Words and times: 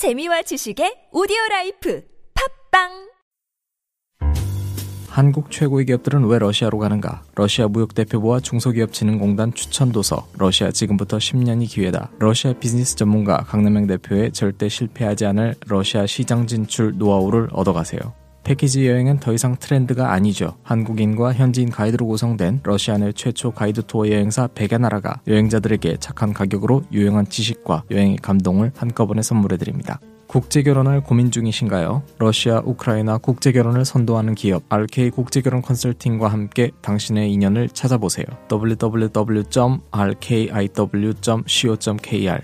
재미와 0.00 0.40
지식의 0.40 1.12
오디오 1.12 1.36
라이프 1.50 2.02
팟빵 2.72 3.10
한국 5.10 5.50
최고의 5.50 5.84
기업들은 5.84 6.24
왜 6.24 6.38
러시아로 6.38 6.78
가는가? 6.78 7.22
러시아 7.34 7.68
무역대표부와 7.68 8.40
중소기업진흥공단 8.40 9.52
추천도서 9.52 10.28
러시아 10.38 10.70
지금부터 10.70 11.18
10년이 11.18 11.68
기회다. 11.68 12.10
러시아 12.18 12.54
비즈니스 12.54 12.96
전문가 12.96 13.44
강남영 13.44 13.88
대표의 13.88 14.32
절대 14.32 14.70
실패하지 14.70 15.26
않을 15.26 15.56
러시아 15.66 16.06
시장 16.06 16.46
진출 16.46 16.96
노하우를 16.96 17.48
얻어가세요. 17.52 18.19
패키지 18.44 18.88
여행은 18.88 19.20
더 19.20 19.32
이상 19.32 19.56
트렌드가 19.56 20.12
아니죠. 20.12 20.56
한국인과 20.62 21.34
현지인 21.34 21.70
가이드로 21.70 22.06
구성된 22.06 22.60
러시아 22.62 22.98
내 22.98 23.12
최초 23.12 23.52
가이드 23.52 23.82
투어 23.86 24.08
여행사 24.08 24.48
백야 24.48 24.78
나라가 24.78 25.20
여행자들에게 25.26 25.96
착한 25.98 26.32
가격으로 26.32 26.82
유용한 26.92 27.28
지식과 27.28 27.84
여행의 27.90 28.16
감동을 28.18 28.72
한꺼번에 28.76 29.22
선물해드립니다. 29.22 30.00
국제 30.30 30.62
결혼을 30.62 31.02
고민 31.02 31.32
중이신가요? 31.32 32.04
러시아, 32.20 32.62
우크라이나 32.64 33.18
국제 33.18 33.50
결혼을 33.50 33.84
선도하는 33.84 34.36
기업 34.36 34.62
RK 34.68 35.10
국제결혼 35.10 35.60
컨설팅과 35.60 36.28
함께 36.28 36.70
당신의 36.82 37.32
인연을 37.32 37.70
찾아보세요. 37.70 38.26
www.rkiw.co.kr 38.48 39.50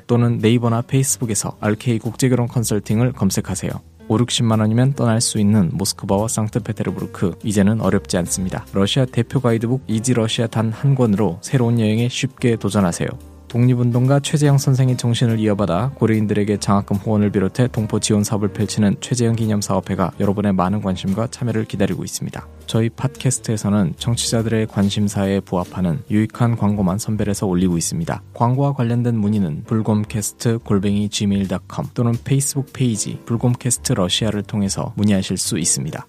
또는 0.08 0.38
네이버나 0.38 0.82
페이스북에서 0.82 1.56
RK 1.60 2.00
국제결혼 2.00 2.48
컨설팅을 2.48 3.12
검색하세요. 3.12 3.95
5, 4.08 4.16
60만 4.18 4.60
원이면 4.60 4.94
떠날 4.94 5.20
수 5.20 5.38
있는 5.38 5.70
모스크바와 5.72 6.28
상트페테르부르크 6.28 7.36
이제는 7.42 7.80
어렵지 7.80 8.16
않습니다. 8.18 8.64
러시아 8.72 9.04
대표 9.04 9.40
가이드북 9.40 9.82
이지 9.86 10.14
러시아 10.14 10.46
단 10.46 10.66
한 10.70 10.94
권으로 10.94 11.38
새로운 11.42 11.80
여행에 11.80 12.08
쉽게 12.08 12.56
도전하세요. 12.56 13.08
독립운동가 13.56 14.20
최재형 14.20 14.58
선생의 14.58 14.98
정신을 14.98 15.38
이어받아 15.38 15.92
고려인들에게 15.94 16.58
장학금 16.58 16.98
후원을 16.98 17.30
비롯해 17.30 17.68
동포 17.68 18.00
지원 18.00 18.22
사업을 18.22 18.48
펼치는 18.48 18.96
최재형 19.00 19.34
기념사업회가 19.34 20.12
여러분의 20.20 20.52
많은 20.52 20.82
관심과 20.82 21.28
참여를 21.30 21.64
기다리고 21.64 22.04
있습니다. 22.04 22.46
저희 22.66 22.90
팟캐스트에서는 22.90 23.94
청취자들의 23.96 24.66
관심사에 24.66 25.40
부합하는 25.40 26.02
유익한 26.10 26.56
광고만 26.56 26.98
선별해서 26.98 27.46
올리고 27.46 27.78
있습니다. 27.78 28.22
광고와 28.34 28.74
관련된 28.74 29.16
문의는 29.16 29.64
불곰캐스트 29.64 30.58
골뱅이 30.58 31.08
gmail.com 31.08 31.86
또는 31.94 32.12
페이스북 32.24 32.74
페이지 32.74 33.18
불곰캐스트 33.24 33.94
러시아를 33.94 34.42
통해서 34.42 34.92
문의하실 34.96 35.38
수 35.38 35.58
있습니다. 35.58 36.06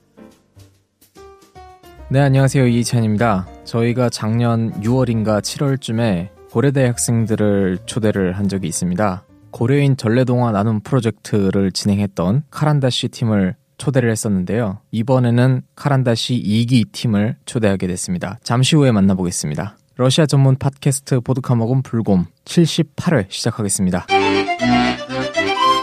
네, 2.09 2.19
안녕하세요. 2.19 2.67
이찬입니다. 2.67 3.47
저희가 3.63 4.09
작년 4.09 4.73
6월인가 4.81 5.41
7월쯤에 5.41 6.36
고려대 6.51 6.85
학생들을 6.85 7.79
초대를 7.85 8.33
한 8.33 8.47
적이 8.47 8.67
있습니다. 8.67 9.23
고려인 9.51 9.97
전래동화 9.97 10.51
나눔 10.51 10.79
프로젝트를 10.81 11.71
진행했던 11.71 12.43
카란다시 12.49 13.09
팀을 13.09 13.55
초대를 13.77 14.09
했었는데요. 14.11 14.79
이번에는 14.91 15.61
카란다시 15.75 16.41
2기 16.41 16.91
팀을 16.91 17.37
초대하게 17.45 17.87
됐습니다. 17.87 18.39
잠시 18.43 18.75
후에 18.75 18.91
만나보겠습니다. 18.91 19.77
러시아 19.95 20.25
전문 20.25 20.55
팟캐스트 20.57 21.21
보드카먹은 21.21 21.81
불곰 21.81 22.25
78회 22.45 23.25
시작하겠습니다. 23.29 24.07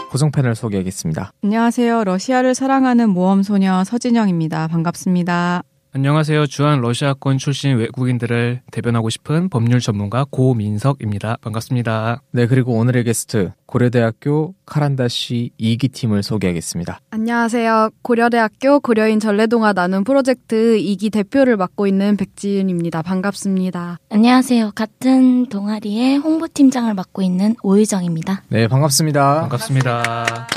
고정팬을 0.09 0.55
소개하겠습니다. 0.55 1.31
안녕하세요. 1.43 2.05
러시아를 2.05 2.55
사랑하는 2.55 3.09
모험 3.09 3.43
소녀 3.43 3.83
서진영입니다. 3.83 4.67
반갑습니다. 4.69 5.63
안녕하세요. 5.95 6.47
주한 6.47 6.81
러시아권 6.81 7.37
출신 7.37 7.77
외국인들을 7.77 8.63
대변하고 8.69 9.09
싶은 9.09 9.47
법률 9.47 9.79
전문가 9.79 10.25
고민석입니다. 10.29 11.37
반갑습니다. 11.39 12.21
네, 12.31 12.47
그리고 12.47 12.73
오늘의 12.73 13.05
게스트 13.05 13.53
고려대학교 13.65 14.55
카란다시 14.65 15.51
2기 15.57 15.93
팀을 15.93 16.21
소개하겠습니다. 16.21 16.99
안녕하세요. 17.11 17.91
고려대학교 18.01 18.81
고려인 18.81 19.21
전래동화 19.21 19.71
나눔 19.71 20.03
프로젝트 20.03 20.77
2기 20.77 21.13
대표를 21.13 21.55
맡고 21.55 21.87
있는 21.87 22.17
백지윤입니다. 22.17 23.01
반갑습니다. 23.01 23.99
안녕하세요. 24.09 24.73
같은 24.75 25.45
동아리의 25.45 26.17
홍보팀장을 26.17 26.93
맡고 26.93 27.21
있는 27.21 27.55
오유정입니다. 27.63 28.43
네, 28.49 28.67
반갑습니다. 28.67 29.39
반갑습니다. 29.39 30.47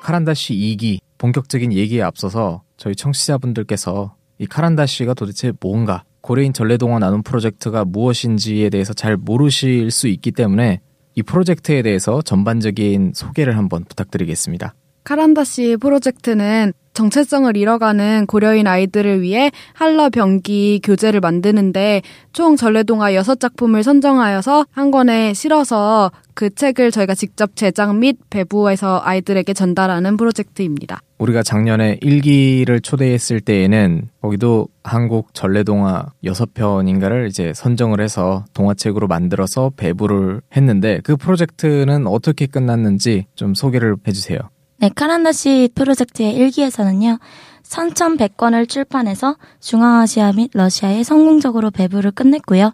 카란다시 0.00 0.54
2기 0.54 1.07
본격적인 1.18 1.72
얘기에 1.72 2.02
앞서서 2.02 2.62
저희 2.76 2.94
청취자분들께서 2.94 4.14
이 4.38 4.46
카란다시가 4.46 5.14
도대체 5.14 5.52
뭔가 5.60 6.04
고래인 6.20 6.52
전래동화 6.52 6.98
나눔 6.98 7.22
프로젝트가 7.22 7.84
무엇인지에 7.84 8.70
대해서 8.70 8.92
잘 8.92 9.16
모르실 9.16 9.90
수 9.90 10.08
있기 10.08 10.32
때문에 10.32 10.80
이 11.14 11.22
프로젝트에 11.22 11.82
대해서 11.82 12.22
전반적인 12.22 13.12
소개를 13.14 13.56
한번 13.56 13.84
부탁드리겠습니다. 13.84 14.74
카란다시 15.04 15.76
프로젝트는 15.80 16.72
정체성을 16.98 17.56
잃어가는 17.56 18.26
고려인 18.26 18.66
아이들을 18.66 19.22
위해 19.22 19.52
한러 19.72 20.10
병기 20.10 20.80
교재를 20.82 21.20
만드는데 21.20 22.02
총 22.32 22.56
전래동화 22.56 23.12
6작품을 23.12 23.84
선정하여서 23.84 24.66
한 24.72 24.90
권에 24.90 25.32
실어서 25.32 26.10
그 26.34 26.52
책을 26.52 26.90
저희가 26.90 27.14
직접 27.14 27.54
제작 27.54 27.94
및 27.94 28.16
배부해서 28.30 29.00
아이들에게 29.04 29.52
전달하는 29.54 30.16
프로젝트입니다. 30.16 31.00
우리가 31.18 31.44
작년에 31.44 31.98
1기를 32.02 32.82
초대했을 32.82 33.42
때에는 33.42 34.08
거기도 34.20 34.66
한국 34.82 35.32
전래동화 35.34 36.06
6편인가를 36.24 37.28
이제 37.28 37.52
선정을 37.54 38.00
해서 38.00 38.44
동화책으로 38.54 39.06
만들어서 39.06 39.70
배부를 39.76 40.40
했는데 40.56 41.00
그 41.04 41.16
프로젝트는 41.16 42.08
어떻게 42.08 42.46
끝났는지 42.46 43.26
좀 43.36 43.54
소개를 43.54 43.94
해주세요. 44.06 44.38
네, 44.80 44.90
카란다시 44.94 45.70
프로젝트의 45.74 46.38
1기에서는요, 46.38 47.18
3,100권을 47.64 48.68
출판해서 48.68 49.36
중앙아시아 49.60 50.32
및 50.32 50.50
러시아에 50.54 51.02
성공적으로 51.02 51.70
배부를 51.70 52.12
끝냈고요. 52.12 52.72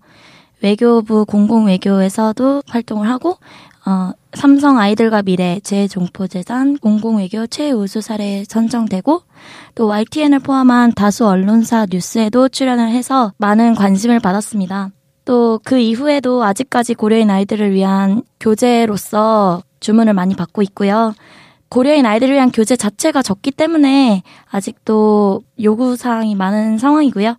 외교부 0.63 1.25
공공외교에서도 1.25 2.63
활동을 2.69 3.09
하고, 3.09 3.39
어, 3.87 4.13
삼성 4.35 4.79
아이들과 4.79 5.23
미래 5.23 5.61
재종포재단 5.61 6.79
공공외교 6.79 7.47
최우수 7.47 8.01
사례에 8.03 8.45
선정되고, 8.49 9.23
또 9.75 9.87
YTN을 9.87 10.41
포함한 10.41 10.93
다수 10.95 11.27
언론사 11.27 11.87
뉴스에도 11.91 12.49
출연을 12.49 12.91
해서 12.91 13.33
많은 13.39 13.75
관심을 13.75 14.21
받았습니다. 14.21 14.91
또 15.25 15.59
그 15.65 15.79
이후에도 15.79 16.45
아직까지 16.45 16.95
고려인 16.95 17.31
아이들을 17.31 17.73
위한 17.73 18.23
교재로서 18.41 19.63
주문을 19.81 20.13
많이 20.13 20.37
받고 20.37 20.61
있고요. 20.63 21.15
고려인 21.75 22.07
아이들을 22.07 22.33
위한 22.33 22.53
교재 22.53 22.77
자체가 22.77 23.21
적기 23.23 23.51
때문에 23.51 24.23
아직도 24.49 25.43
요구사항이 25.61 26.37
많은 26.37 26.79
상황이고요. 26.79 27.37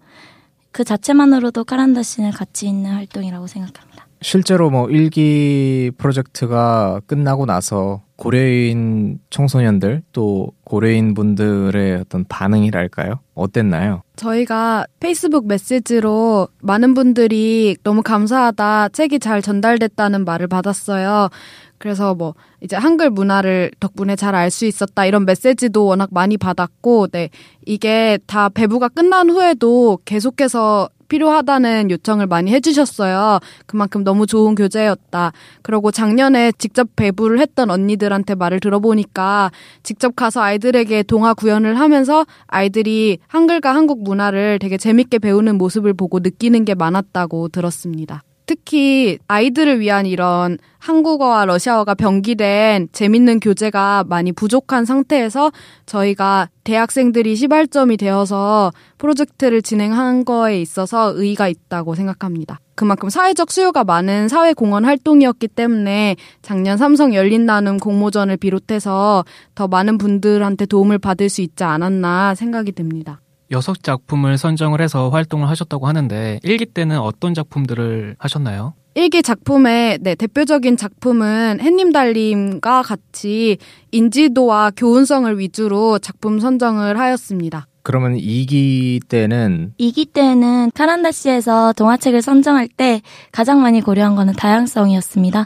그 0.73 0.84
자체만으로도 0.84 1.63
카란다 1.63 2.03
씨는 2.03 2.31
가치 2.31 2.68
있는 2.68 2.91
활동이라고 2.91 3.47
생각합니다. 3.47 3.94
실제로 4.22 4.70
뭐 4.70 4.88
1기 4.88 5.96
프로젝트가 5.98 7.02
끝나고 7.06 7.46
나서 7.46 8.02
고려인 8.16 9.20
청소년들 9.30 10.03
또 10.14 10.52
고려인 10.64 11.14
분들의 11.14 11.98
어떤 11.98 12.26
반응이랄까요? 12.28 13.20
어땠나요? 13.34 14.02
저희가 14.16 14.86
페이스북 15.00 15.48
메시지로 15.48 16.48
많은 16.62 16.94
분들이 16.94 17.76
너무 17.84 18.02
감사하다, 18.02 18.90
책이 18.90 19.20
잘 19.20 19.42
전달됐다는 19.42 20.24
말을 20.26 20.47
받았어요. 20.47 21.30
그래서 21.78 22.16
뭐 22.16 22.34
이제 22.62 22.78
한글 22.78 23.09
문화를 23.09 23.70
덕분에 23.82 24.16
잘 24.16 24.34
알 24.34 24.50
수 24.50 24.66
있었다 24.66 25.06
이런 25.06 25.26
메시지도 25.26 25.86
워낙 25.86 26.09
많이 26.14 26.38
받았고, 26.38 27.08
네 27.08 27.30
이게 27.66 28.18
다 28.26 28.47
배부가 28.47 28.88
끝난 28.88 29.30
후에도 29.30 30.00
계속해서 30.06 30.90
필요하다는 31.07 31.91
요청을 31.91 32.27
많이 32.27 32.51
해주셨어요. 32.51 33.39
그만큼 33.66 34.03
너무 34.03 34.27
좋은 34.27 34.55
교재였다. 34.55 35.31
그리고 35.61 35.91
작년에 35.91 36.51
직접 36.57 36.88
배부를 36.95 37.40
했던 37.40 37.72
언니들한테 37.72 38.35
말을 38.35 38.59
들어보니까 38.59 39.52
직접 39.84 40.16
가서 40.16 40.41
아이들에게 40.41 41.03
동화 41.03 41.34
구현을 41.34 41.79
하면서 41.79 42.25
아이들이 42.47 43.19
한글과 43.28 43.73
한국 43.73 44.03
문화를 44.03 44.59
되게 44.59 44.78
재밌게 44.78 45.19
배우는 45.19 45.57
모습을 45.57 45.93
보고 45.93 46.19
느끼는 46.19 46.66
게 46.66 46.75
많았다고 46.75 47.49
들었습니다. 47.49 48.24
특히 48.46 49.18
아이들을 49.28 49.80
위한 49.80 50.06
이런 50.06 50.58
한국어와 50.78 51.46
러시아어가 51.46 51.96
병기된 51.96 52.90
재밌는 52.92 53.40
교재가 53.40 54.06
많이 54.08 54.32
부족한 54.32 54.86
상태에서 54.86 55.52
저희가 55.86 56.50
대학생들이 56.64 57.36
시발점이 57.36 57.97
되어서 57.97 58.72
프로젝트를 59.00 59.62
진행한 59.62 60.26
거에 60.26 60.62
있어서 60.62 61.12
의의가 61.16 61.47
있다고 61.47 61.96
생각합니다. 61.96 62.59
그만큼 62.76 63.09
사회적 63.09 63.52
수요가 63.52 63.84
많은 63.84 64.28
사회공헌 64.28 64.86
활동이었기 64.86 65.47
때문에 65.47 66.16
작년 66.42 66.78
삼성 66.78 67.16
열린 67.16 67.46
나눔 67.46 67.78
공모전을 67.78 68.38
비롯해서 68.38 69.26
더 69.56 69.68
많은 69.68 69.97
분들한테 69.97 70.66
도움을 70.66 71.00
받을 71.00 71.30
수 71.30 71.42
있지 71.42 71.64
않았나 71.64 72.36
생각이 72.36 72.74
듭니다. 72.74 73.22
여섯 73.52 73.82
작품을 73.82 74.38
선정을 74.38 74.82
해서 74.82 75.09
활동을 75.09 75.50
하셨다고 75.50 75.88
하는데 75.88 76.40
일기 76.44 76.66
때는 76.66 77.00
어떤 77.00 77.34
작품들을 77.34 78.16
하셨나요? 78.18 78.74
일기 78.96 79.22
작품의 79.22 80.00
네, 80.02 80.16
대표적인 80.16 80.78
작품은 80.78 81.59
햇님 81.62 81.92
달님과 81.92 82.82
같이 82.82 83.58
인지도와 83.92 84.72
교훈성을 84.76 85.38
위주로 85.38 86.00
작품 86.00 86.40
선정을 86.40 86.97
하였습니다. 86.97 87.68
그러면 87.84 88.16
2기 88.18 89.06
때는 89.08 89.74
2기 89.80 90.12
때는 90.12 90.72
카란다시에서 90.74 91.74
동화책을 91.74 92.22
선정할 92.22 92.68
때 92.68 93.02
가장 93.32 93.62
많이 93.62 93.82
고려한 93.82 94.16
거는 94.16 94.34
다양성이었습니다. 94.34 95.46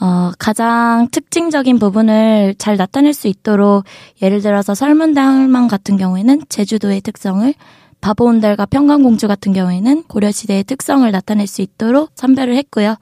어, 0.00 0.32
가장 0.38 1.08
특징적인 1.10 1.78
부분을 1.78 2.54
잘 2.58 2.76
나타낼 2.76 3.14
수 3.14 3.28
있도록 3.28 3.84
예를 4.22 4.40
들어서 4.40 4.74
설문대할망 4.74 5.68
같은 5.68 5.96
경우에는 5.96 6.42
제주도의 6.48 7.00
특성을 7.00 7.54
바보온달과 8.00 8.66
평강공주 8.66 9.28
같은 9.28 9.52
경우에는 9.52 10.02
고려시대의 10.04 10.64
특성을 10.64 11.10
나타낼 11.10 11.46
수 11.46 11.62
있도록 11.62 12.10
선별을 12.14 12.54
했고요. 12.56 12.96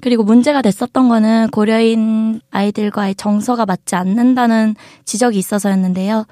그리고 0.00 0.24
문제가 0.24 0.62
됐었던 0.62 1.08
거는 1.08 1.50
고려인 1.50 2.40
아이들과의 2.50 3.14
정서가 3.16 3.66
맞지 3.66 3.94
않는다는 3.94 4.74
지적이 5.04 5.38
있어서였는데요. 5.38 6.24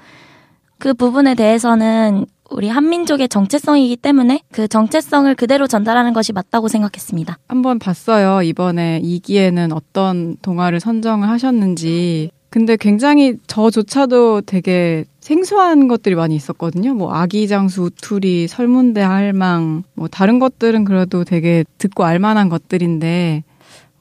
그 0.79 0.93
부분에 0.93 1.35
대해서는 1.35 2.25
우리 2.51 2.67
한민족의 2.69 3.29
정체성이기 3.29 3.97
때문에 3.97 4.41
그 4.51 4.67
정체성을 4.67 5.33
그대로 5.35 5.67
전달하는 5.67 6.13
것이 6.13 6.33
맞다고 6.33 6.67
생각했습니다. 6.67 7.37
한번 7.47 7.79
봤어요. 7.79 8.41
이번에 8.41 9.01
2기에는 9.03 9.75
어떤 9.75 10.35
동화를 10.41 10.79
선정을 10.79 11.29
하셨는지. 11.29 12.31
근데 12.49 12.77
굉장히 12.77 13.35
저조차도 13.45 14.41
되게 14.41 15.05
생소한 15.19 15.87
것들이 15.87 16.15
많이 16.15 16.35
있었거든요. 16.35 16.95
뭐 16.95 17.13
아기장수 17.13 17.83
우투리, 17.83 18.47
설문대 18.47 19.01
할망, 19.01 19.83
뭐 19.93 20.07
다른 20.07 20.39
것들은 20.39 20.85
그래도 20.85 21.23
되게 21.23 21.63
듣고 21.77 22.05
알만한 22.05 22.49
것들인데 22.49 23.43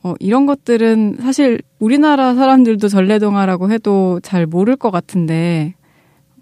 어, 0.02 0.14
이런 0.20 0.46
것들은 0.46 1.18
사실 1.20 1.60
우리나라 1.78 2.34
사람들도 2.34 2.88
전래동화라고 2.88 3.70
해도 3.70 4.20
잘 4.22 4.46
모를 4.46 4.76
것 4.76 4.90
같은데 4.90 5.74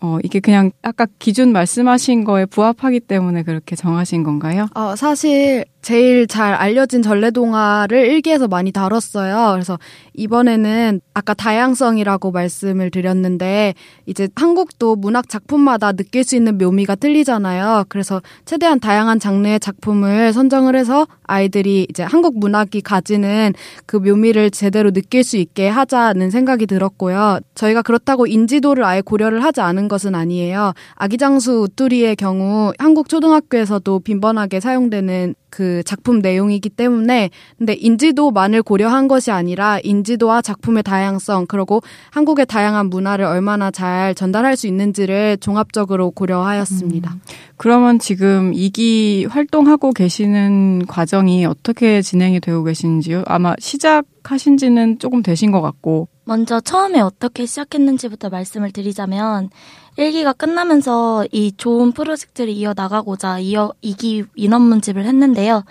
어, 0.00 0.18
이게 0.22 0.40
그냥 0.40 0.70
아까 0.82 1.06
기준 1.18 1.52
말씀하신 1.52 2.24
거에 2.24 2.46
부합하기 2.46 3.00
때문에 3.00 3.42
그렇게 3.42 3.76
정하신 3.76 4.22
건가요? 4.22 4.66
어, 4.74 4.96
사실 4.96 5.64
제일 5.86 6.26
잘 6.26 6.52
알려진 6.52 7.00
전래동화를 7.00 8.06
일기에서 8.08 8.48
많이 8.48 8.72
다뤘어요. 8.72 9.52
그래서 9.52 9.78
이번에는 10.14 11.00
아까 11.14 11.32
다양성이라고 11.32 12.32
말씀을 12.32 12.90
드렸는데 12.90 13.74
이제 14.04 14.28
한국도 14.34 14.96
문학 14.96 15.28
작품마다 15.28 15.92
느낄 15.92 16.24
수 16.24 16.34
있는 16.34 16.58
묘미가 16.58 16.96
틀리잖아요. 16.96 17.84
그래서 17.88 18.20
최대한 18.46 18.80
다양한 18.80 19.20
장르의 19.20 19.60
작품을 19.60 20.32
선정을 20.32 20.74
해서 20.74 21.06
아이들이 21.22 21.86
이제 21.88 22.02
한국 22.02 22.36
문학이 22.36 22.80
가지는 22.80 23.52
그 23.86 23.96
묘미를 23.96 24.50
제대로 24.50 24.90
느낄 24.90 25.22
수 25.22 25.36
있게 25.36 25.68
하자는 25.68 26.32
생각이 26.32 26.66
들었고요. 26.66 27.38
저희가 27.54 27.82
그렇다고 27.82 28.26
인지도를 28.26 28.82
아예 28.82 29.02
고려를 29.02 29.44
하지 29.44 29.60
않은 29.60 29.86
것은 29.86 30.16
아니에요. 30.16 30.72
아기장수 30.96 31.60
우뚜리의 31.60 32.16
경우 32.16 32.72
한국 32.80 33.08
초등학교에서도 33.08 34.00
빈번하게 34.00 34.58
사용되는 34.58 35.36
그 35.50 35.82
작품 35.84 36.18
내용이기 36.20 36.70
때문에 36.70 37.30
근데 37.56 37.74
인지도만을 37.74 38.62
고려한 38.62 39.08
것이 39.08 39.30
아니라 39.30 39.78
인지도와 39.82 40.42
작품의 40.42 40.82
다양성 40.82 41.46
그리고 41.46 41.82
한국의 42.10 42.46
다양한 42.46 42.90
문화를 42.90 43.24
얼마나 43.24 43.70
잘 43.70 44.14
전달할 44.14 44.56
수 44.56 44.66
있는지를 44.66 45.38
종합적으로 45.38 46.10
고려하였습니다. 46.10 47.12
음. 47.12 47.20
그러면 47.56 47.98
지금 47.98 48.52
2기 48.52 49.28
활동하고 49.28 49.92
계시는 49.92 50.86
과정이 50.86 51.46
어떻게 51.46 52.02
진행이 52.02 52.40
되고 52.40 52.64
계신지요? 52.64 53.24
아마 53.26 53.54
시작하신 53.58 54.56
지는 54.58 54.98
조금 54.98 55.22
되신 55.22 55.52
것 55.52 55.60
같고 55.62 56.08
먼저 56.24 56.60
처음에 56.60 57.00
어떻게 57.00 57.46
시작했는지부터 57.46 58.30
말씀을 58.30 58.72
드리자면 58.72 59.48
일기가 59.96 60.32
끝나면서 60.32 61.26
이 61.32 61.52
좋은 61.56 61.92
프로젝트를 61.92 62.50
이어나가고자 62.52 63.38
이어, 63.38 63.72
이기 63.80 64.24
인원 64.34 64.62
문집을 64.62 65.04
했는데요. 65.04 65.64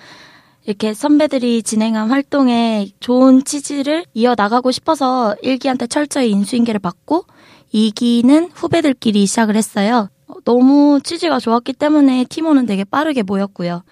이렇게 0.66 0.96
선배들이 0.96 1.62
진행한 1.62 2.10
활동에 2.10 2.88
좋은 3.00 3.44
취지를 3.44 4.04
이어나가고 4.16 4.72
싶어서 4.72 5.36
일기한테 5.44 5.86
철저히 5.86 6.32
인수인계를 6.32 6.80
받고 6.80 7.26
이기는 7.72 8.50
후배들끼리 8.54 9.28
시작을 9.28 9.56
했어요. 9.56 10.10
너무 10.44 11.00
취지가 11.04 11.40
좋았기 11.40 11.74
때문에 11.74 12.26
팀원은 12.30 12.66
되게 12.66 12.84
빠르게 12.84 13.22
모였고요. 13.22 13.84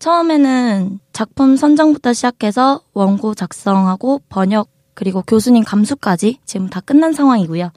처음에는 0.00 0.98
작품 1.12 1.56
선정부터 1.56 2.12
시작해서 2.12 2.80
원고 2.94 3.34
작성하고 3.34 4.22
번역 4.28 4.68
그리고 4.94 5.22
교수님 5.22 5.62
감수까지 5.62 6.38
지금 6.44 6.68
다 6.68 6.80
끝난 6.80 7.12
상황이고요. 7.12 7.70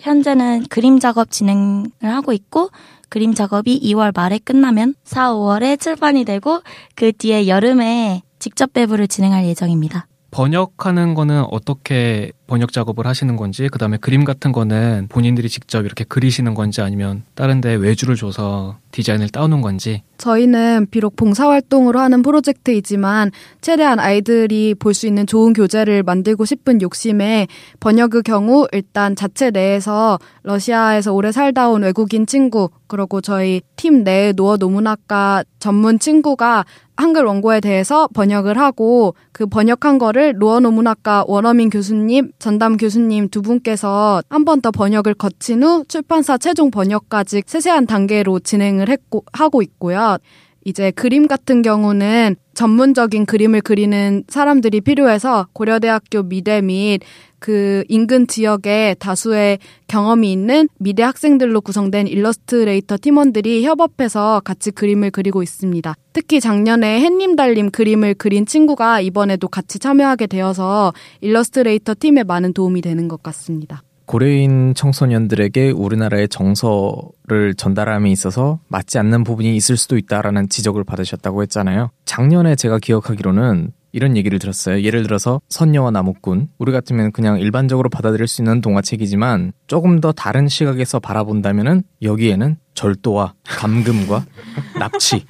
현재는 0.00 0.66
그림 0.68 0.98
작업 0.98 1.30
진행을 1.30 1.90
하고 2.02 2.32
있고 2.32 2.70
그림 3.08 3.34
작업이 3.34 3.80
2월 3.80 4.14
말에 4.14 4.38
끝나면 4.38 4.94
4, 5.04 5.32
5월에 5.32 5.78
출판이 5.78 6.24
되고 6.24 6.60
그 6.94 7.12
뒤에 7.12 7.48
여름에 7.48 8.22
직접 8.38 8.72
배부를 8.72 9.08
진행할 9.08 9.44
예정입니다. 9.46 10.06
번역하는 10.30 11.14
거는 11.14 11.44
어떻게 11.50 12.32
번역 12.50 12.72
작업을 12.72 13.06
하시는 13.06 13.36
건지, 13.36 13.68
그 13.70 13.78
다음에 13.78 13.96
그림 13.96 14.24
같은 14.24 14.50
거는 14.50 15.06
본인들이 15.08 15.48
직접 15.48 15.84
이렇게 15.84 16.02
그리시는 16.02 16.54
건지 16.54 16.80
아니면 16.82 17.22
다른 17.36 17.60
데 17.60 17.74
외주를 17.74 18.16
줘서 18.16 18.76
디자인을 18.90 19.28
따오는 19.28 19.60
건지. 19.60 20.02
저희는 20.18 20.88
비록 20.90 21.14
봉사활동으로 21.14 22.00
하는 22.00 22.22
프로젝트이지만 22.22 23.30
최대한 23.60 24.00
아이들이 24.00 24.74
볼 24.74 24.90
수 24.94 25.06
있는 25.06 25.26
좋은 25.28 25.52
교재를 25.52 26.02
만들고 26.02 26.44
싶은 26.44 26.82
욕심에 26.82 27.46
번역의 27.78 28.24
경우 28.24 28.66
일단 28.72 29.14
자체 29.14 29.50
내에서 29.52 30.18
러시아에서 30.42 31.12
오래 31.14 31.30
살다 31.30 31.68
온 31.70 31.82
외국인 31.84 32.26
친구, 32.26 32.68
그리고 32.88 33.20
저희 33.20 33.60
팀 33.76 34.02
내 34.02 34.32
노어 34.34 34.56
노문학과 34.56 35.44
전문 35.60 35.98
친구가 36.00 36.64
한글 36.96 37.24
원고에 37.24 37.60
대해서 37.60 38.08
번역을 38.12 38.58
하고 38.58 39.14
그 39.32 39.46
번역한 39.46 39.98
거를 39.98 40.34
노어 40.38 40.60
노문학과 40.60 41.24
원어민 41.28 41.70
교수님, 41.70 42.32
전담 42.40 42.76
교수님 42.76 43.28
두 43.28 43.42
분께서 43.42 44.22
한 44.28 44.44
번 44.44 44.60
더 44.60 44.70
번역을 44.70 45.14
거친 45.14 45.62
후 45.62 45.84
출판사 45.86 46.36
최종 46.38 46.70
번역까지 46.70 47.42
세세한 47.46 47.86
단계로 47.86 48.40
진행을 48.40 48.88
했고 48.88 49.24
하고 49.32 49.62
있고요. 49.62 50.16
이제 50.64 50.90
그림 50.90 51.26
같은 51.28 51.62
경우는 51.62 52.36
전문적인 52.54 53.24
그림을 53.26 53.62
그리는 53.62 54.24
사람들이 54.28 54.80
필요해서 54.82 55.46
고려대학교 55.54 56.24
미대 56.24 56.60
및 56.60 57.00
그 57.40 57.82
인근 57.88 58.26
지역에 58.26 58.94
다수의 58.98 59.58
경험이 59.88 60.30
있는 60.30 60.68
미대 60.78 61.02
학생들로 61.02 61.62
구성된 61.62 62.06
일러스트레이터 62.06 62.98
팀원들이 63.00 63.64
협업해서 63.64 64.42
같이 64.44 64.70
그림을 64.70 65.10
그리고 65.10 65.42
있습니다. 65.42 65.94
특히 66.12 66.40
작년에 66.40 67.00
햇님 67.00 67.34
달님 67.34 67.70
그림을 67.70 68.14
그린 68.14 68.46
친구가 68.46 69.00
이번에도 69.00 69.48
같이 69.48 69.78
참여하게 69.78 70.28
되어서 70.28 70.92
일러스트레이터 71.22 71.94
팀에 71.98 72.22
많은 72.22 72.52
도움이 72.52 72.82
되는 72.82 73.08
것 73.08 73.22
같습니다. 73.22 73.82
고려인 74.10 74.74
청소년들에게 74.74 75.70
우리나라의 75.70 76.28
정서를 76.28 77.54
전달함에 77.56 78.10
있어서 78.10 78.58
맞지 78.66 78.98
않는 78.98 79.22
부분이 79.22 79.54
있을 79.54 79.76
수도 79.76 79.96
있다라는 79.96 80.48
지적을 80.48 80.82
받으셨다고 80.82 81.42
했잖아요. 81.42 81.90
작년에 82.06 82.56
제가 82.56 82.80
기억하기로는 82.80 83.70
이런 83.92 84.16
얘기를 84.16 84.38
들었어요. 84.38 84.82
예를 84.82 85.02
들어서 85.02 85.40
선녀와 85.48 85.90
나무꾼. 85.90 86.48
우리 86.58 86.72
같으면 86.72 87.12
그냥 87.12 87.40
일반적으로 87.40 87.88
받아들일 87.88 88.26
수 88.26 88.42
있는 88.42 88.60
동화책이지만 88.60 89.52
조금 89.66 90.00
더 90.00 90.12
다른 90.12 90.48
시각에서 90.48 91.00
바라본다면은 91.00 91.82
여기에는 92.02 92.56
절도와 92.74 93.34
감금과 93.44 94.24
납치 94.78 95.24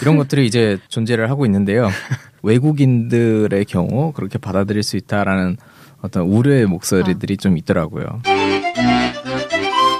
이런 0.00 0.16
것들이 0.16 0.46
이제 0.46 0.78
존재를 0.88 1.30
하고 1.30 1.44
있는데요. 1.46 1.88
외국인들의 2.42 3.64
경우 3.66 4.12
그렇게 4.12 4.38
받아들일 4.38 4.82
수 4.82 4.96
있다라는 4.96 5.56
어떤 6.02 6.22
우려의 6.24 6.66
목소리들이 6.66 7.34
아. 7.38 7.42
좀 7.42 7.58
있더라고요. 7.58 8.22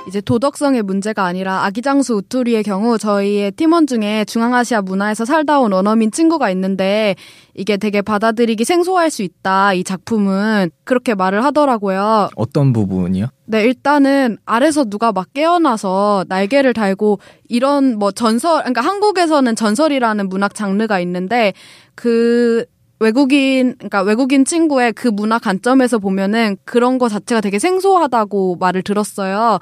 이제 0.09 0.21
도덕성의 0.21 0.83
문제가 0.83 1.25
아니라 1.25 1.64
아기장수 1.64 2.14
우투리의 2.14 2.62
경우 2.62 2.99
저희의 2.99 3.52
팀원 3.52 3.87
중에 3.87 4.25
중앙아시아 4.25 4.83
문화에서 4.83 5.25
살다 5.25 5.61
온 5.61 5.73
원어민 5.73 6.11
친구가 6.11 6.50
있는데 6.50 7.14
이게 7.54 7.76
되게 7.76 8.02
받아들이기 8.02 8.64
생소할 8.64 9.11
수 9.11 9.23
있다. 9.23 9.75
이 9.75 9.85
작품은 9.85 10.71
그렇게 10.85 11.14
말을 11.14 11.45
하더라고요. 11.45 12.30
어떤 12.35 12.73
부분이요? 12.73 13.26
네, 13.47 13.62
일단은 13.62 14.38
아래서 14.47 14.85
누가 14.85 15.12
막 15.12 15.33
깨어나서 15.33 16.25
날개를 16.28 16.73
달고 16.73 17.21
이런 17.49 17.99
뭐 17.99 18.11
전설, 18.11 18.61
그러니까 18.61 18.80
한국에서는 18.80 19.54
전설이라는 19.54 20.28
문학 20.28 20.54
장르가 20.54 20.99
있는데 21.00 21.52
그 21.95 22.64
외국인, 23.00 23.75
그러니까 23.78 24.02
외국인 24.02 24.45
친구의 24.45 24.92
그 24.92 25.09
문화 25.09 25.38
관점에서 25.38 25.99
보면은 25.99 26.57
그런 26.64 26.99
거 26.99 27.09
자체가 27.09 27.40
되게 27.40 27.59
생소하다고 27.59 28.57
말을 28.61 28.83
들었어요. 28.83 29.59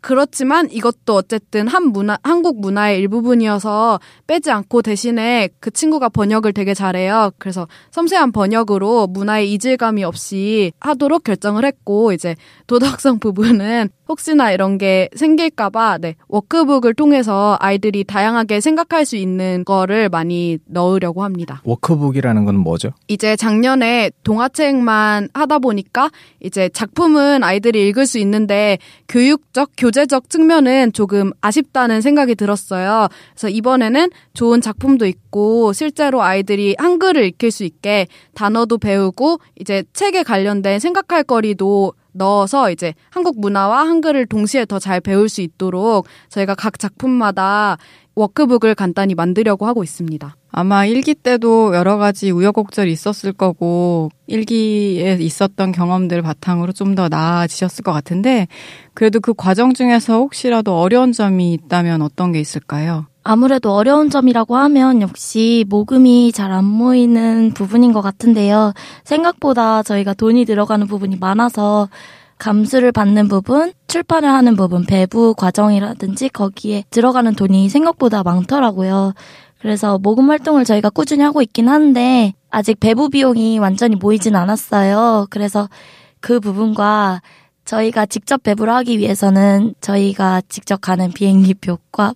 그렇지만 0.00 0.70
이것도 0.70 1.14
어쨌든 1.14 1.66
한 1.68 1.88
문화, 1.88 2.18
한국 2.22 2.60
문화의 2.60 2.98
일부분이어서 3.00 4.00
빼지 4.26 4.50
않고 4.50 4.82
대신에 4.82 5.48
그 5.60 5.70
친구가 5.70 6.08
번역을 6.08 6.52
되게 6.52 6.74
잘해요. 6.74 7.32
그래서 7.38 7.66
섬세한 7.90 8.32
번역으로 8.32 9.06
문화의 9.08 9.52
이질감이 9.52 10.04
없이 10.04 10.72
하도록 10.80 11.22
결정을 11.22 11.64
했고, 11.64 12.12
이제 12.12 12.36
도덕성 12.66 13.18
부분은 13.20 13.88
혹시나 14.08 14.52
이런 14.52 14.78
게 14.78 15.08
생길까봐, 15.14 15.98
네, 15.98 16.14
워크북을 16.28 16.94
통해서 16.94 17.56
아이들이 17.60 18.04
다양하게 18.04 18.60
생각할 18.60 19.04
수 19.04 19.16
있는 19.16 19.64
거를 19.64 20.08
많이 20.08 20.58
넣으려고 20.66 21.24
합니다. 21.24 21.60
워크북이라는 21.64 22.44
건 22.44 22.56
뭐죠? 22.56 22.90
이제 23.08 23.36
작년에 23.36 24.10
동화책만 24.22 25.28
하다 25.34 25.58
보니까 25.58 26.10
이제 26.40 26.68
작품은 26.70 27.44
아이들이 27.44 27.88
읽을 27.88 28.06
수 28.06 28.18
있는데 28.18 28.78
교육적, 29.08 29.72
교재적 29.88 30.28
측면은 30.28 30.92
조금 30.92 31.30
아쉽다는 31.40 32.02
생각이 32.02 32.34
들었어요. 32.34 33.08
그래서 33.30 33.48
이번에는 33.48 34.10
좋은 34.34 34.60
작품도 34.60 35.06
있고 35.06 35.72
실제로 35.72 36.22
아이들이 36.22 36.76
한글을 36.78 37.24
익힐 37.24 37.50
수 37.50 37.64
있게 37.64 38.06
단어도 38.34 38.76
배우고 38.76 39.40
이제 39.58 39.84
책에 39.94 40.24
관련된 40.24 40.78
생각할 40.78 41.24
거리도 41.24 41.94
넣어서 42.18 42.70
이제 42.70 42.92
한국 43.10 43.40
문화와 43.40 43.86
한글을 43.86 44.26
동시에 44.26 44.64
더 44.66 44.78
잘 44.78 45.00
배울 45.00 45.28
수 45.28 45.40
있도록 45.40 46.06
저희가 46.28 46.54
각 46.54 46.78
작품마다 46.78 47.78
워크북을 48.14 48.74
간단히 48.74 49.14
만들려고 49.14 49.66
하고 49.66 49.82
있습니다. 49.84 50.34
아마 50.50 50.84
일기 50.86 51.14
때도 51.14 51.74
여러 51.74 51.98
가지 51.98 52.30
우여곡절이 52.30 52.90
있었을 52.90 53.32
거고 53.32 54.10
일기에 54.26 55.16
있었던 55.20 55.72
경험들 55.72 56.22
바탕으로 56.22 56.72
좀 56.72 56.94
더 56.94 57.08
나아지셨을 57.08 57.84
것 57.84 57.92
같은데 57.92 58.48
그래도 58.94 59.20
그 59.20 59.34
과정 59.34 59.72
중에서 59.74 60.14
혹시라도 60.18 60.80
어려운 60.80 61.12
점이 61.12 61.52
있다면 61.52 62.02
어떤 62.02 62.32
게 62.32 62.40
있을까요? 62.40 63.06
아무래도 63.32 63.74
어려운 63.74 64.08
점이라고 64.08 64.56
하면 64.56 65.02
역시 65.02 65.66
모금이 65.68 66.32
잘 66.32 66.48
안 66.50 66.64
모이는 66.64 67.52
부분인 67.52 67.92
것 67.92 68.00
같은데요. 68.00 68.72
생각보다 69.04 69.82
저희가 69.82 70.14
돈이 70.14 70.46
들어가는 70.46 70.86
부분이 70.86 71.16
많아서 71.16 71.90
감수를 72.38 72.90
받는 72.90 73.28
부분, 73.28 73.74
출판을 73.86 74.30
하는 74.30 74.56
부분, 74.56 74.86
배부 74.86 75.34
과정이라든지 75.36 76.30
거기에 76.30 76.84
들어가는 76.88 77.34
돈이 77.34 77.68
생각보다 77.68 78.22
많더라고요. 78.22 79.12
그래서 79.60 79.98
모금 79.98 80.30
활동을 80.30 80.64
저희가 80.64 80.88
꾸준히 80.88 81.22
하고 81.22 81.42
있긴 81.42 81.68
한데 81.68 82.32
아직 82.48 82.80
배부 82.80 83.10
비용이 83.10 83.58
완전히 83.58 83.96
모이진 83.96 84.36
않았어요. 84.36 85.26
그래서 85.28 85.68
그 86.20 86.40
부분과 86.40 87.20
저희가 87.66 88.06
직접 88.06 88.42
배부를 88.42 88.72
하기 88.76 88.98
위해서는 88.98 89.74
저희가 89.82 90.40
직접 90.48 90.80
가는 90.80 91.12
비행기표과 91.12 92.14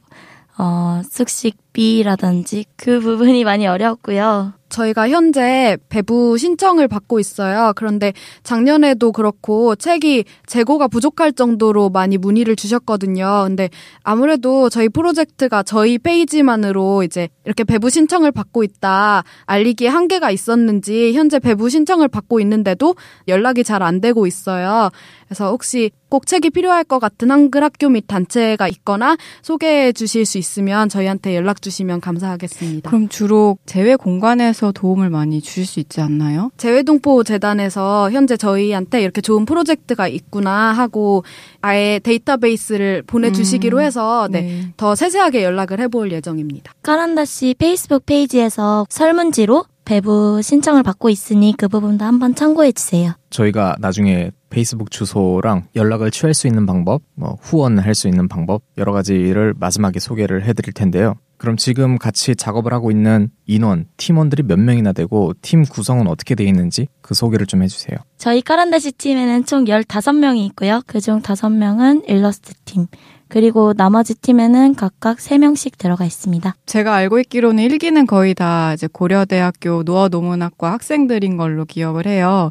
어, 0.58 1.00
숙식비라든지 1.08 2.66
그 2.76 3.00
부분이 3.00 3.44
많이 3.44 3.66
어려웠고요. 3.66 4.52
저희가 4.72 5.10
현재 5.10 5.76
배부 5.90 6.38
신청을 6.38 6.88
받고 6.88 7.20
있어요. 7.20 7.74
그런데 7.76 8.14
작년에도 8.42 9.12
그렇고 9.12 9.76
책이 9.76 10.24
재고가 10.46 10.88
부족할 10.88 11.34
정도로 11.34 11.90
많이 11.90 12.16
문의를 12.16 12.56
주셨거든요. 12.56 13.44
근데 13.46 13.68
아무래도 14.02 14.70
저희 14.70 14.88
프로젝트가 14.88 15.62
저희 15.62 15.98
페이지만으로 15.98 17.02
이제 17.02 17.28
이렇게 17.44 17.64
배부 17.64 17.90
신청을 17.90 18.32
받고 18.32 18.64
있다 18.64 19.24
알리기에 19.44 19.88
한계가 19.88 20.30
있었는지 20.30 21.12
현재 21.12 21.38
배부 21.38 21.68
신청을 21.68 22.08
받고 22.08 22.40
있는데도 22.40 22.94
연락이 23.28 23.64
잘 23.64 23.82
안 23.82 24.00
되고 24.00 24.26
있어요. 24.26 24.90
그래서 25.32 25.50
혹시 25.50 25.90
꼭 26.10 26.26
책이 26.26 26.50
필요할 26.50 26.84
것 26.84 26.98
같은 26.98 27.30
한글 27.30 27.64
학교 27.64 27.88
및 27.88 28.04
단체가 28.06 28.68
있거나 28.68 29.16
소개해 29.40 29.92
주실 29.92 30.26
수 30.26 30.36
있으면 30.36 30.90
저희한테 30.90 31.34
연락 31.34 31.62
주시면 31.62 32.02
감사하겠습니다. 32.02 32.90
그럼 32.90 33.08
주로 33.08 33.56
재외 33.64 33.96
공간에서 33.96 34.72
도움을 34.72 35.08
많이 35.08 35.40
주실 35.40 35.64
수 35.64 35.80
있지 35.80 36.02
않나요? 36.02 36.50
재외동포 36.58 37.24
재단에서 37.24 38.10
현재 38.10 38.36
저희한테 38.36 39.00
이렇게 39.00 39.22
좋은 39.22 39.46
프로젝트가 39.46 40.06
있구나 40.06 40.74
하고 40.74 41.24
아예 41.62 41.98
데이터베이스를 42.02 43.04
보내주시기로 43.06 43.78
음, 43.78 43.82
해서 43.82 44.28
네, 44.30 44.42
네. 44.42 44.72
더 44.76 44.94
세세하게 44.94 45.42
연락을 45.42 45.80
해볼 45.80 46.12
예정입니다. 46.12 46.74
까란다 46.82 47.24
씨 47.24 47.54
페이스북 47.58 48.04
페이지에서 48.04 48.84
설문지로 48.90 49.64
배부 49.84 50.40
신청을 50.42 50.82
받고 50.82 51.08
있으니 51.08 51.54
그 51.56 51.68
부분도 51.68 52.04
한번 52.04 52.34
참고해 52.34 52.72
주세요. 52.72 53.14
저희가 53.30 53.76
나중에 53.80 54.30
페이스북 54.52 54.90
주소랑 54.90 55.68
연락을 55.74 56.10
취할 56.10 56.34
수 56.34 56.46
있는 56.46 56.66
방법, 56.66 57.02
뭐 57.14 57.38
후원할 57.40 57.94
수 57.94 58.06
있는 58.06 58.28
방법 58.28 58.62
여러 58.76 58.92
가지를 58.92 59.54
마지막에 59.58 59.98
소개를 59.98 60.44
해드릴 60.44 60.74
텐데요. 60.74 61.14
그럼 61.38 61.56
지금 61.56 61.98
같이 61.98 62.36
작업을 62.36 62.72
하고 62.72 62.92
있는 62.92 63.30
인원, 63.46 63.86
팀원들이 63.96 64.44
몇 64.44 64.60
명이나 64.60 64.92
되고 64.92 65.32
팀 65.42 65.64
구성은 65.64 66.06
어떻게 66.06 66.36
되어 66.36 66.46
있는지 66.46 66.86
그 67.00 67.14
소개를 67.14 67.46
좀 67.46 67.62
해주세요. 67.62 67.98
저희 68.16 68.42
까란다 68.42 68.78
씨 68.78 68.92
팀에는 68.92 69.46
총 69.46 69.64
15명이 69.64 70.46
있고요. 70.50 70.82
그중 70.86 71.22
5명은 71.22 72.08
일러스트 72.08 72.52
팀. 72.64 72.86
그리고 73.32 73.72
나머지 73.72 74.14
팀에는 74.14 74.74
각각 74.74 75.16
3명씩 75.16 75.78
들어가 75.78 76.04
있습니다. 76.04 76.54
제가 76.66 76.94
알고 76.94 77.18
있기로는 77.20 77.64
일기는 77.64 78.06
거의 78.06 78.34
다 78.34 78.74
이제 78.74 78.86
고려대학교 78.92 79.84
노어노문학과 79.84 80.70
학생들인 80.72 81.38
걸로 81.38 81.64
기억을 81.64 82.06
해요. 82.06 82.50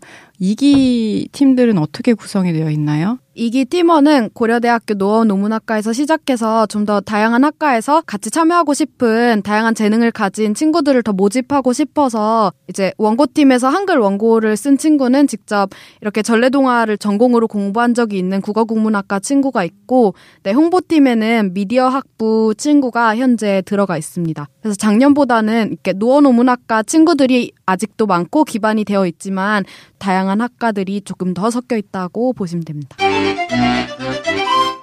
이기 0.51 1.29
팀들은 1.33 1.77
어떻게 1.77 2.15
구성이 2.15 2.51
되어 2.51 2.71
있나요? 2.71 3.19
이기 3.33 3.63
팀원은 3.65 4.31
고려대학교 4.33 4.95
노어노문학과에서 4.95 5.93
시작해서 5.93 6.65
좀 6.65 6.81
더 6.81 6.99
다양한 6.99 7.43
학과에서 7.43 8.01
같이 8.07 8.31
참여하고 8.31 8.73
싶은 8.73 9.43
다양한 9.43 9.75
재능을 9.75 10.09
가진 10.09 10.55
친구들을 10.55 11.03
더 11.03 11.13
모집하고 11.13 11.73
싶어서 11.73 12.51
이제 12.67 12.91
원고팀에서 12.97 13.69
한글 13.69 13.99
원고를 13.99 14.57
쓴 14.57 14.79
친구는 14.79 15.27
직접 15.27 15.69
이렇게 16.01 16.23
전래동화를 16.23 16.97
전공으로 16.97 17.47
공부한 17.47 17.93
적이 17.93 18.17
있는 18.17 18.41
국어국문학과 18.41 19.19
친구가 19.19 19.63
있고 19.63 20.15
네, 20.41 20.53
홍보팀에는 20.53 21.53
미디어 21.53 21.87
학부 21.87 22.55
친구가 22.57 23.15
현재 23.15 23.61
들어가 23.67 23.95
있습니다. 23.95 24.47
그래서 24.61 24.75
작년보다는 24.75 25.69
이렇게 25.69 25.93
노어노문학과 25.93 26.83
친구들이 26.83 27.51
아직도 27.65 28.05
많고 28.05 28.43
기반이 28.43 28.85
되어 28.85 29.07
있지만 29.07 29.63
다양한 29.97 30.39
학과들이 30.41 31.01
조금 31.01 31.33
더 31.33 31.49
섞여 31.49 31.75
있다고 31.75 32.33
보시면 32.33 32.63
됩니다. 32.63 32.95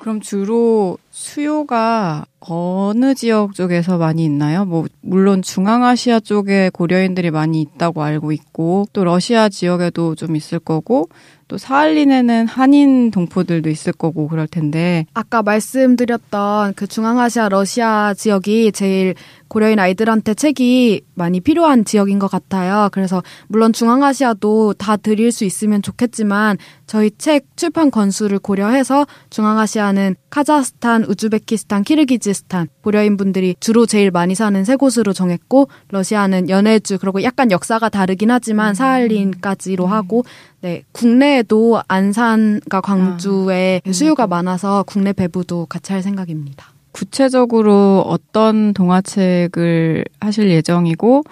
그럼 0.01 0.21
주로 0.21 0.99
수요가 1.19 2.25
어느 2.39 3.13
지역 3.13 3.53
쪽에서 3.53 3.99
많이 3.99 4.25
있나요? 4.25 4.65
뭐 4.65 4.87
물론 5.01 5.43
중앙아시아 5.43 6.21
쪽에 6.21 6.71
고려인들이 6.73 7.33
많이 7.33 7.61
있다고 7.61 8.05
알고 8.05 8.31
있고 8.31 8.87
또 8.93 9.03
러시아 9.03 9.49
지역에도 9.49 10.15
좀 10.15 10.37
있을 10.37 10.61
거고 10.61 11.09
또 11.49 11.57
사할린에는 11.57 12.47
한인 12.47 13.11
동포들도 13.11 13.71
있을 13.71 13.93
거고 13.95 14.29
그럴 14.29 14.47
텐데 14.47 15.07
아까 15.15 15.43
말씀드렸던 15.43 16.75
그 16.75 16.87
중앙아시아 16.87 17.49
러시아 17.49 18.15
지역이 18.15 18.73
제일 18.73 19.15
고려인 19.49 19.79
아이들한테 19.79 20.35
책이 20.35 21.01
많이 21.15 21.41
필요한 21.41 21.87
지역인 21.87 22.19
것 22.19 22.31
같아요. 22.31 22.91
그래서 22.93 23.23
물론 23.49 23.73
중앙아시아도 23.73 24.75
다 24.75 24.99
드릴 24.99 25.33
수 25.33 25.47
있으면 25.47 25.81
좋겠지만 25.81 26.59
저희 26.87 27.11
책 27.17 27.47
출판 27.57 27.91
건수를 27.91 28.39
고려해서 28.39 29.07
중앙아시아는 29.31 30.17
카자흐스탄, 30.29 31.05
우즈베키스탄, 31.09 31.83
키르기즈스탄. 31.85 32.69
고려인 32.83 33.17
분들이 33.17 33.55
주로 33.59 33.87
제일 33.87 34.11
많이 34.11 34.35
사는 34.35 34.65
세 34.65 34.77
곳으로 34.77 35.13
정했고 35.13 35.69
러시아는 35.89 36.49
연해주 36.49 36.99
그리고 36.99 37.23
약간 37.23 37.51
역사가 37.51 37.89
다르긴 37.89 38.31
하지만 38.31 38.75
사할린까지로 38.75 39.87
하고 39.87 40.25
네 40.61 40.83
국내에도 40.93 41.83
안산과 41.89 42.81
광주에 42.81 43.81
수요가 43.91 44.27
많아서 44.27 44.85
국내 44.87 45.13
배부도 45.13 45.67
같이 45.67 45.93
할 45.93 46.03
생각입니다. 46.03 46.67
구체적으로 46.93 48.03
어떤 48.07 48.73
동화책을 48.75 50.05
하실 50.21 50.51
예정이고 50.51 51.23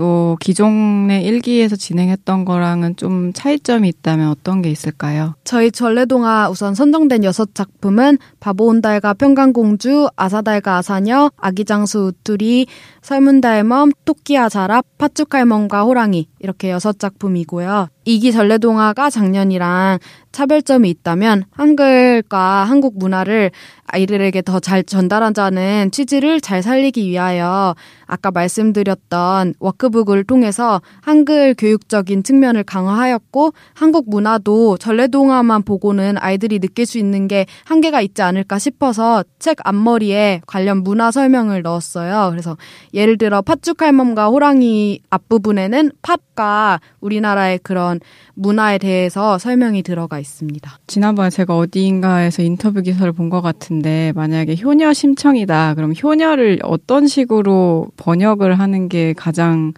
또 0.00 0.38
기존의 0.40 1.24
일기에서 1.26 1.76
진행했던 1.76 2.46
거랑은 2.46 2.96
좀 2.96 3.34
차이점이 3.34 3.86
있다면 3.86 4.30
어떤 4.30 4.62
게 4.62 4.70
있을까요? 4.70 5.34
저희 5.44 5.70
전래동화 5.70 6.48
우선 6.48 6.74
선정된 6.74 7.22
여섯 7.22 7.54
작품은 7.54 8.16
바보온달과 8.40 9.12
평강공주, 9.12 10.08
아사달과 10.16 10.78
아사녀, 10.78 11.30
아기장수 11.36 12.14
우투리, 12.14 12.66
설문달멈, 13.02 13.92
토끼와 14.06 14.48
자랍, 14.48 14.86
팥죽할멈과 14.96 15.82
호랑이 15.82 16.28
이렇게 16.38 16.70
여섯 16.70 16.98
작품이고요. 16.98 17.88
이기 18.06 18.32
전래동화가 18.32 19.10
작년이랑 19.10 19.98
차별점이 20.32 20.88
있다면 20.88 21.44
한글과 21.50 22.64
한국 22.64 22.98
문화를 22.98 23.50
아이들에게 23.92 24.42
더 24.42 24.60
잘 24.60 24.82
전달하자는 24.84 25.90
취지를 25.90 26.40
잘 26.40 26.62
살리기 26.62 27.08
위하여 27.08 27.74
아까 28.06 28.30
말씀드렸던 28.30 29.54
워크북을 29.58 30.24
통해서 30.24 30.82
한글 31.00 31.54
교육적인 31.56 32.22
측면을 32.22 32.62
강화하였고 32.64 33.52
한국 33.72 34.10
문화도 34.10 34.76
전래동화만 34.76 35.62
보고는 35.62 36.16
아이들이 36.18 36.58
느낄 36.58 36.84
수 36.84 36.98
있는 36.98 37.26
게 37.26 37.46
한계가 37.64 38.00
있지 38.02 38.20
않을까 38.22 38.58
싶어서 38.58 39.24
책 39.38 39.56
앞머리에 39.64 40.42
관련 40.46 40.82
문화 40.82 41.10
설명을 41.10 41.62
넣었어요. 41.62 42.28
그래서 42.30 42.56
예를 42.92 43.16
들어 43.16 43.40
팥죽 43.42 43.80
할멈과 43.80 44.28
호랑이 44.28 45.00
앞부분에는 45.10 45.92
팥과 46.02 46.80
우리나라의 47.00 47.60
그런 47.62 48.00
문화에 48.34 48.78
대해서 48.78 49.38
설명이 49.38 49.82
들어가 49.82 50.18
있습니다. 50.18 50.78
지난번에 50.86 51.30
제가 51.30 51.56
어디인가에서 51.56 52.42
인터뷰 52.42 52.82
기사를 52.82 53.10
본 53.12 53.30
것 53.30 53.42
같은데 53.42 53.79
만약에 54.14 54.56
효녀 54.62 54.92
심청이다. 54.92 55.74
그럼 55.74 55.92
효녀를 56.00 56.60
어떤 56.62 57.06
식으로 57.06 57.88
번역을 57.96 58.58
하는 58.58 58.88
게 58.88 59.12
가장 59.12 59.72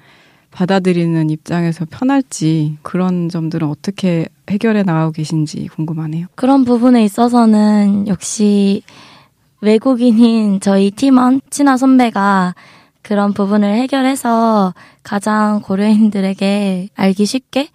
받아들이는 0.51 1.31
입장에서 1.31 1.87
편할지 1.91 2.77
그런 2.83 3.29
점들은 3.29 3.69
어떻게 3.69 4.27
해결해 4.51 4.83
나가고 4.83 5.13
계신지 5.13 5.67
궁금하네요. 5.69 6.27
그런 6.35 6.65
부분에 6.65 7.05
있어서는 7.05 8.07
역시 8.07 8.83
외국인인 9.61 10.61
저희 10.61 10.91
팀원 10.91 11.41
친화 11.49 11.77
선배가 11.77 12.55
그런 13.01 13.33
부분을 13.33 13.75
해결해서 13.75 14.75
가장 15.03 15.61
고려인들에게 15.63 16.91
알기 16.95 17.27
쉽게 17.27 17.69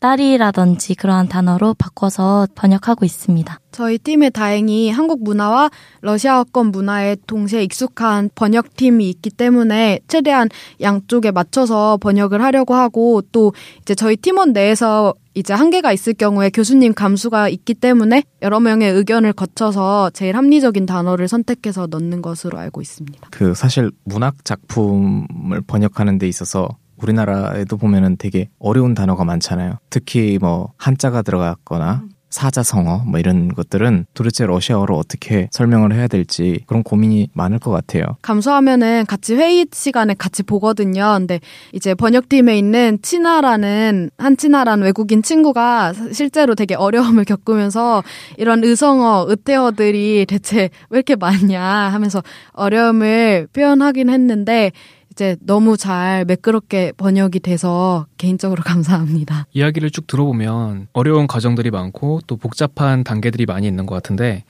딸이라든지 0.00 0.94
그러한 0.94 1.28
단어로 1.28 1.74
바꿔서 1.74 2.46
번역하고 2.54 3.04
있습니다. 3.04 3.60
저희 3.72 3.98
팀에 3.98 4.30
다행히 4.30 4.90
한국 4.90 5.22
문화와 5.22 5.70
러시아어권 6.00 6.68
문화에 6.68 7.16
동시에 7.26 7.62
익숙한 7.62 8.30
번역팀이 8.34 9.08
있기 9.10 9.30
때문에 9.30 10.00
최대한 10.08 10.48
양쪽에 10.80 11.30
맞춰서 11.30 11.98
번역을 12.00 12.42
하려고 12.42 12.74
하고 12.74 13.22
또 13.32 13.52
이제 13.82 13.94
저희 13.94 14.16
팀원 14.16 14.52
내에서 14.52 15.14
이제 15.34 15.52
한계가 15.52 15.92
있을 15.92 16.14
경우에 16.14 16.48
교수님 16.48 16.94
감수가 16.94 17.50
있기 17.50 17.74
때문에 17.74 18.22
여러 18.40 18.58
명의 18.58 18.90
의견을 18.90 19.34
거쳐서 19.34 20.08
제일 20.10 20.34
합리적인 20.36 20.86
단어를 20.86 21.28
선택해서 21.28 21.86
넣는 21.90 22.22
것으로 22.22 22.58
알고 22.58 22.80
있습니다. 22.80 23.28
그 23.30 23.54
사실 23.54 23.90
문학 24.04 24.42
작품을 24.46 25.60
번역하는 25.66 26.16
데 26.16 26.26
있어서 26.26 26.68
우리나라에도 27.02 27.76
보면은 27.76 28.16
되게 28.16 28.48
어려운 28.58 28.94
단어가 28.94 29.24
많잖아요. 29.24 29.78
특히 29.90 30.38
뭐 30.40 30.72
한자가 30.76 31.22
들어갔거나 31.22 32.04
사자성어 32.36 33.04
뭐 33.06 33.18
이런 33.18 33.48
것들은 33.48 34.04
도대체 34.12 34.44
러시아어로 34.44 34.96
어떻게 34.96 35.48
설명을 35.52 35.94
해야 35.94 36.06
될지 36.06 36.60
그런 36.66 36.82
고민이 36.82 37.30
많을 37.32 37.58
것 37.58 37.70
같아요. 37.70 38.04
감수하면은 38.20 39.06
같이 39.06 39.34
회의 39.34 39.66
시간에 39.72 40.12
같이 40.12 40.42
보거든요. 40.42 41.14
근데 41.18 41.40
이제 41.72 41.94
번역팀에 41.94 42.58
있는 42.58 42.98
치나라는 43.00 44.10
한치나라는 44.18 44.84
외국인 44.84 45.22
친구가 45.22 45.94
실제로 46.12 46.54
되게 46.54 46.74
어려움을 46.74 47.24
겪으면서 47.24 48.02
이런 48.36 48.62
의성어, 48.62 49.26
의태어들이 49.28 50.26
대체 50.28 50.68
왜 50.90 50.98
이렇게 50.98 51.16
많냐 51.16 51.62
하면서 51.62 52.22
어려움을 52.52 53.48
표현하긴 53.54 54.10
했는데 54.10 54.72
이제 55.16 55.34
너무 55.40 55.78
잘 55.78 56.26
매끄럽게 56.26 56.92
번역이 56.98 57.40
돼서 57.40 58.04
개인적으로 58.18 58.62
감사합니다. 58.64 59.46
이야기를 59.54 59.90
쭉 59.90 60.06
들어보면 60.06 60.88
어려운 60.92 61.26
과정들이 61.26 61.70
많고 61.70 62.20
또 62.26 62.36
복잡한 62.36 63.02
단계들이 63.02 63.46
많이 63.46 63.66
있는 63.66 63.86
것 63.86 63.94
같은데 63.94 64.44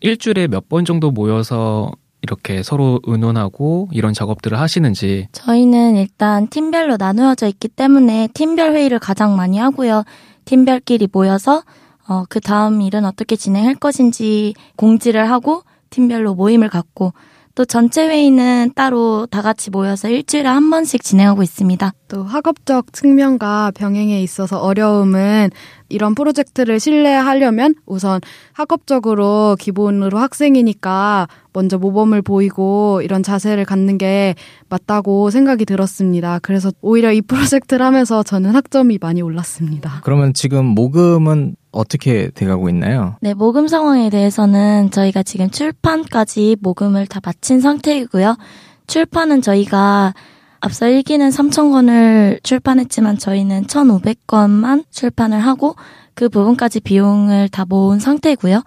일주일에 0.00 0.48
몇 0.48 0.68
번 0.70 0.86
정도 0.86 1.10
모여서 1.10 1.92
이렇게 2.22 2.62
서로 2.62 2.98
의논하고 3.04 3.88
이런 3.92 4.14
작업들을 4.14 4.58
하시는지 4.58 5.28
저희는 5.32 5.96
일단 5.96 6.48
팀별로 6.48 6.96
나누어져 6.96 7.46
있기 7.48 7.68
때문에 7.68 8.28
팀별 8.32 8.72
회의를 8.72 8.98
가장 8.98 9.36
많이 9.36 9.58
하고요. 9.58 10.02
팀별끼리 10.46 11.08
모여서 11.12 11.62
어, 12.08 12.24
그 12.30 12.40
다음 12.40 12.80
일은 12.80 13.04
어떻게 13.04 13.36
진행할 13.36 13.74
것인지 13.74 14.54
공지를 14.76 15.30
하고 15.30 15.62
팀별로 15.90 16.34
모임을 16.34 16.68
갖고 16.70 17.12
또 17.56 17.64
전체 17.64 18.06
회의는 18.06 18.72
따로 18.74 19.26
다 19.30 19.40
같이 19.40 19.70
모여서 19.70 20.10
일주일에 20.10 20.46
한 20.46 20.68
번씩 20.68 21.02
진행하고 21.02 21.42
있습니다. 21.42 21.90
또 22.08 22.22
학업적 22.22 22.92
측면과 22.92 23.72
병행에 23.74 24.22
있어서 24.22 24.58
어려움은 24.58 25.48
이런 25.88 26.14
프로젝트를 26.14 26.78
신뢰하려면 26.78 27.74
우선 27.86 28.20
학업적으로 28.52 29.56
기본으로 29.58 30.18
학생이니까 30.18 31.28
먼저 31.54 31.78
모범을 31.78 32.20
보이고 32.20 33.00
이런 33.02 33.22
자세를 33.22 33.64
갖는 33.64 33.96
게 33.96 34.34
맞다고 34.68 35.30
생각이 35.30 35.64
들었습니다. 35.64 36.38
그래서 36.40 36.70
오히려 36.82 37.10
이 37.10 37.22
프로젝트를 37.22 37.86
하면서 37.86 38.22
저는 38.22 38.54
학점이 38.54 38.98
많이 39.00 39.22
올랐습니다. 39.22 40.02
그러면 40.04 40.34
지금 40.34 40.66
모금은 40.66 41.56
어떻게 41.76 42.30
돼가고 42.30 42.68
있나요? 42.68 43.16
네, 43.20 43.34
모금 43.34 43.68
상황에 43.68 44.10
대해서는 44.10 44.90
저희가 44.90 45.22
지금 45.22 45.50
출판까지 45.50 46.56
모금을 46.60 47.06
다 47.06 47.20
마친 47.24 47.60
상태이고요. 47.60 48.36
출판은 48.86 49.42
저희가 49.42 50.14
앞서 50.60 50.86
1기는 50.86 51.30
3,000권을 51.30 52.42
출판했지만 52.42 53.18
저희는 53.18 53.64
1,500권만 53.66 54.84
출판을 54.90 55.38
하고 55.40 55.76
그 56.14 56.28
부분까지 56.28 56.80
비용을 56.80 57.48
다 57.50 57.64
모은 57.68 57.98
상태고요. 57.98 58.62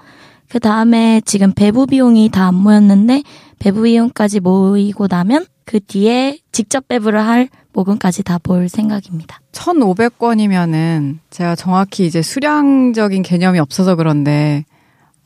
그 0.49 0.59
다음에 0.59 1.21
지금 1.25 1.51
배부 1.53 1.87
비용이 1.87 2.29
다 2.29 2.47
안 2.47 2.55
모였는데 2.55 3.23
배부 3.59 3.83
비용까지 3.83 4.39
모이고 4.39 5.07
나면 5.07 5.45
그 5.69 5.79
뒤에 5.79 6.39
직접 6.51 6.87
배부를 6.87 7.23
할 7.23 7.47
모금까지 7.73 8.23
다 8.23 8.39
볼 8.39 8.69
생각입니다. 8.69 9.39
1,500권이면은 9.51 11.19
제가 11.29 11.55
정확히 11.55 12.07
이제 12.07 12.23
수량적인 12.23 13.21
개념이 13.21 13.59
없어서 13.59 13.95
그런데 13.95 14.65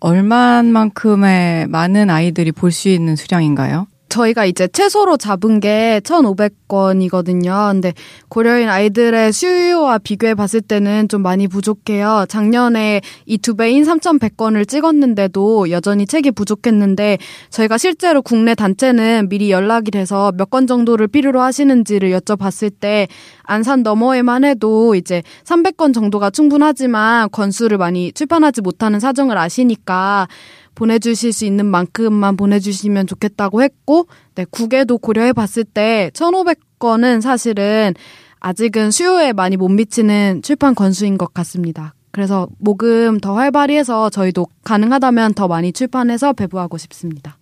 얼마만큼의 0.02 1.68
많은 1.68 2.10
아이들이 2.10 2.52
볼 2.52 2.72
수 2.72 2.90
있는 2.90 3.16
수량인가요? 3.16 3.88
저희가 4.14 4.46
이제 4.46 4.68
최소로 4.68 5.18
잡은 5.18 5.60
게 5.60 6.00
1,500건이거든요. 6.04 7.72
근데 7.72 7.94
고려인 8.30 8.70
아이들의 8.70 9.34
수요와 9.34 9.98
비교해 9.98 10.36
봤을 10.36 10.62
때는 10.62 11.08
좀 11.10 11.24
많이 11.24 11.48
부족해요. 11.48 12.26
작년에 12.30 13.02
이 13.26 13.38
두 13.44 13.56
배인 13.56 13.84
3,100건을 13.84 14.68
찍었는데도 14.68 15.70
여전히 15.72 16.06
책이 16.06 16.32
부족했는데 16.32 17.18
저희가 17.50 17.78
실제로 17.78 18.22
국내 18.22 18.54
단체는 18.56 19.28
미리 19.30 19.52
연락이 19.52 19.90
돼서 19.92 20.32
몇 20.38 20.50
건 20.54 20.68
정도를 20.68 21.08
필요로 21.08 21.42
하시는지를 21.42 22.12
여쭤봤을 22.12 22.72
때 22.80 23.08
안산 23.42 23.82
너머에만 23.82 24.44
해도 24.44 24.94
이제 24.94 25.24
300건 25.46 25.92
정도가 25.96 26.30
충분하지만 26.30 27.30
건수를 27.32 27.80
많이 27.80 28.12
출판하지 28.12 28.62
못하는 28.62 29.00
사정을 29.00 29.36
아시니까 29.40 30.28
보내주실 30.76 31.34
수 31.34 31.46
있는 31.46 31.66
만큼만 31.66 32.38
보내주시면 32.38 33.08
좋겠다고 33.08 33.64
했고, 33.64 34.08
네, 34.36 34.46
국외도 34.50 34.98
고려해 34.98 35.34
봤을 35.34 35.64
때 35.64 36.12
1,500건은 36.14 37.22
사실은 37.22 37.94
아직은 38.40 38.92
수요에 38.92 39.34
많이 39.34 39.56
못 39.58 39.70
미치는 39.70 40.42
출판 40.44 40.76
건수인 40.76 41.18
것 41.18 41.34
같습니다. 41.34 41.94
그래서 42.12 42.48
모금 42.60 43.20
더 43.20 43.34
활발히 43.36 43.76
해서 43.76 44.10
저희도 44.10 44.48
가능하다면 44.64 45.34
더 45.34 45.48
많이 45.48 45.72
출판해서 45.72 46.34
배부하고 46.34 46.78
싶습니다. 46.78 47.38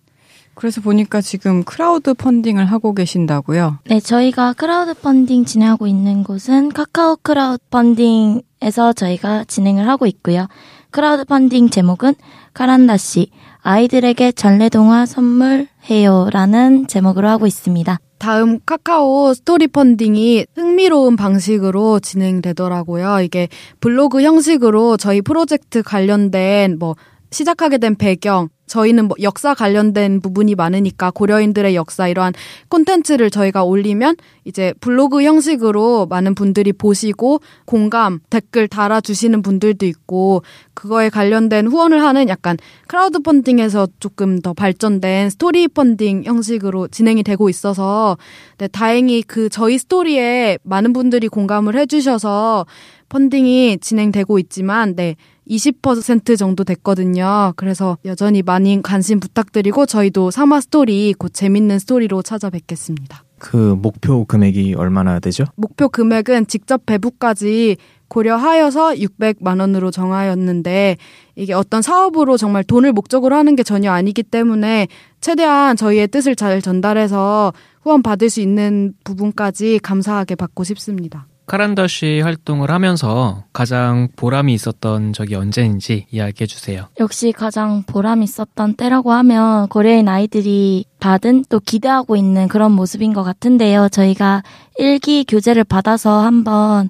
그래서 0.54 0.80
보니까 0.80 1.20
지금 1.20 1.64
크라우드 1.64 2.14
펀딩을 2.14 2.66
하고 2.66 2.94
계신다고요? 2.94 3.78
네, 3.86 4.00
저희가 4.00 4.52
크라우드 4.52 4.94
펀딩 4.94 5.44
진행하고 5.44 5.86
있는 5.86 6.22
곳은 6.22 6.70
카카오 6.70 7.16
크라우드 7.22 7.62
펀딩에서 7.70 8.92
저희가 8.94 9.44
진행을 9.44 9.88
하고 9.88 10.06
있고요. 10.06 10.46
크라우드 10.92 11.24
펀딩 11.24 11.70
제목은 11.70 12.14
카란다쉬 12.52 13.30
아이들에게 13.62 14.32
전래동화 14.32 15.06
선물해요라는 15.06 16.86
제목으로 16.86 17.28
하고 17.28 17.46
있습니다. 17.46 17.98
다음 18.18 18.60
카카오 18.64 19.32
스토리 19.32 19.68
펀딩이 19.68 20.46
흥미로운 20.54 21.16
방식으로 21.16 21.98
진행되더라고요. 21.98 23.20
이게 23.22 23.48
블로그 23.80 24.22
형식으로 24.22 24.98
저희 24.98 25.22
프로젝트 25.22 25.82
관련된 25.82 26.78
뭐 26.78 26.94
시작하게 27.30 27.78
된 27.78 27.96
배경, 27.96 28.50
저희는 28.72 29.06
뭐 29.08 29.16
역사 29.20 29.52
관련된 29.52 30.22
부분이 30.22 30.54
많으니까 30.54 31.10
고려인들의 31.10 31.74
역사 31.74 32.08
이러한 32.08 32.32
콘텐츠를 32.70 33.28
저희가 33.28 33.64
올리면 33.64 34.16
이제 34.46 34.72
블로그 34.80 35.22
형식으로 35.22 36.06
많은 36.06 36.34
분들이 36.34 36.72
보시고 36.72 37.42
공감, 37.66 38.20
댓글 38.30 38.68
달아주시는 38.68 39.42
분들도 39.42 39.84
있고 39.84 40.42
그거에 40.72 41.10
관련된 41.10 41.66
후원을 41.66 42.02
하는 42.02 42.30
약간 42.30 42.56
크라우드 42.86 43.18
펀딩에서 43.20 43.88
조금 44.00 44.40
더 44.40 44.54
발전된 44.54 45.28
스토리 45.28 45.68
펀딩 45.68 46.24
형식으로 46.24 46.88
진행이 46.88 47.24
되고 47.24 47.50
있어서 47.50 48.16
네, 48.56 48.68
다행히 48.68 49.22
그 49.22 49.50
저희 49.50 49.76
스토리에 49.76 50.56
많은 50.62 50.94
분들이 50.94 51.28
공감을 51.28 51.76
해주셔서 51.76 52.64
펀딩이 53.10 53.78
진행되고 53.82 54.38
있지만 54.38 54.96
네. 54.96 55.16
20% 55.48 56.38
정도 56.38 56.64
됐거든요. 56.64 57.52
그래서 57.56 57.98
여전히 58.04 58.42
많이 58.42 58.80
관심 58.82 59.20
부탁드리고 59.20 59.86
저희도 59.86 60.30
사화 60.30 60.60
스토리 60.60 61.14
곧 61.14 61.32
재밌는 61.32 61.78
스토리로 61.78 62.22
찾아뵙겠습니다. 62.22 63.24
그 63.38 63.56
목표 63.56 64.24
금액이 64.24 64.74
얼마나 64.74 65.18
되죠? 65.18 65.44
목표 65.56 65.88
금액은 65.88 66.46
직접 66.46 66.86
배부까지 66.86 67.76
고려하여서 68.06 68.92
600만 68.92 69.58
원으로 69.58 69.90
정하였는데 69.90 70.96
이게 71.34 71.52
어떤 71.54 71.82
사업으로 71.82 72.36
정말 72.36 72.62
돈을 72.62 72.92
목적으로 72.92 73.34
하는 73.34 73.56
게 73.56 73.62
전혀 73.62 73.90
아니기 73.90 74.22
때문에 74.22 74.86
최대한 75.20 75.76
저희의 75.76 76.08
뜻을 76.08 76.36
잘 76.36 76.60
전달해서 76.60 77.52
후원 77.82 78.02
받을 78.02 78.30
수 78.30 78.40
있는 78.40 78.92
부분까지 79.02 79.80
감사하게 79.82 80.36
받고 80.36 80.62
싶습니다. 80.62 81.26
카란다시 81.52 82.22
활동을 82.22 82.70
하면서 82.70 83.44
가장 83.52 84.08
보람이 84.16 84.54
있었던 84.54 85.12
적이 85.12 85.34
언제인지 85.34 86.06
이야기해 86.10 86.46
주세요. 86.46 86.88
역시 86.98 87.30
가장 87.30 87.82
보람 87.82 88.22
있었던 88.22 88.72
때라고 88.72 89.12
하면 89.12 89.68
고려인 89.68 90.08
아이들이 90.08 90.86
받은 90.98 91.44
또 91.50 91.60
기대하고 91.60 92.16
있는 92.16 92.48
그런 92.48 92.72
모습인 92.72 93.12
것 93.12 93.22
같은데요. 93.22 93.90
저희가 93.90 94.42
일기 94.78 95.24
교재를 95.24 95.64
받아서 95.64 96.20
한번 96.20 96.88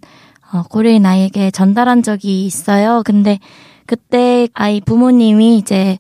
어, 0.53 0.63
고려인 0.71 1.07
아이에게 1.07 1.51
전달한 1.51 2.05
적이 2.05 2.47
있어요. 2.47 3.03
근데 3.05 3.41
그때 3.87 4.47
아이 4.55 4.81
부모님이 4.81 5.57
이제 5.57 5.95
어, 5.95 5.97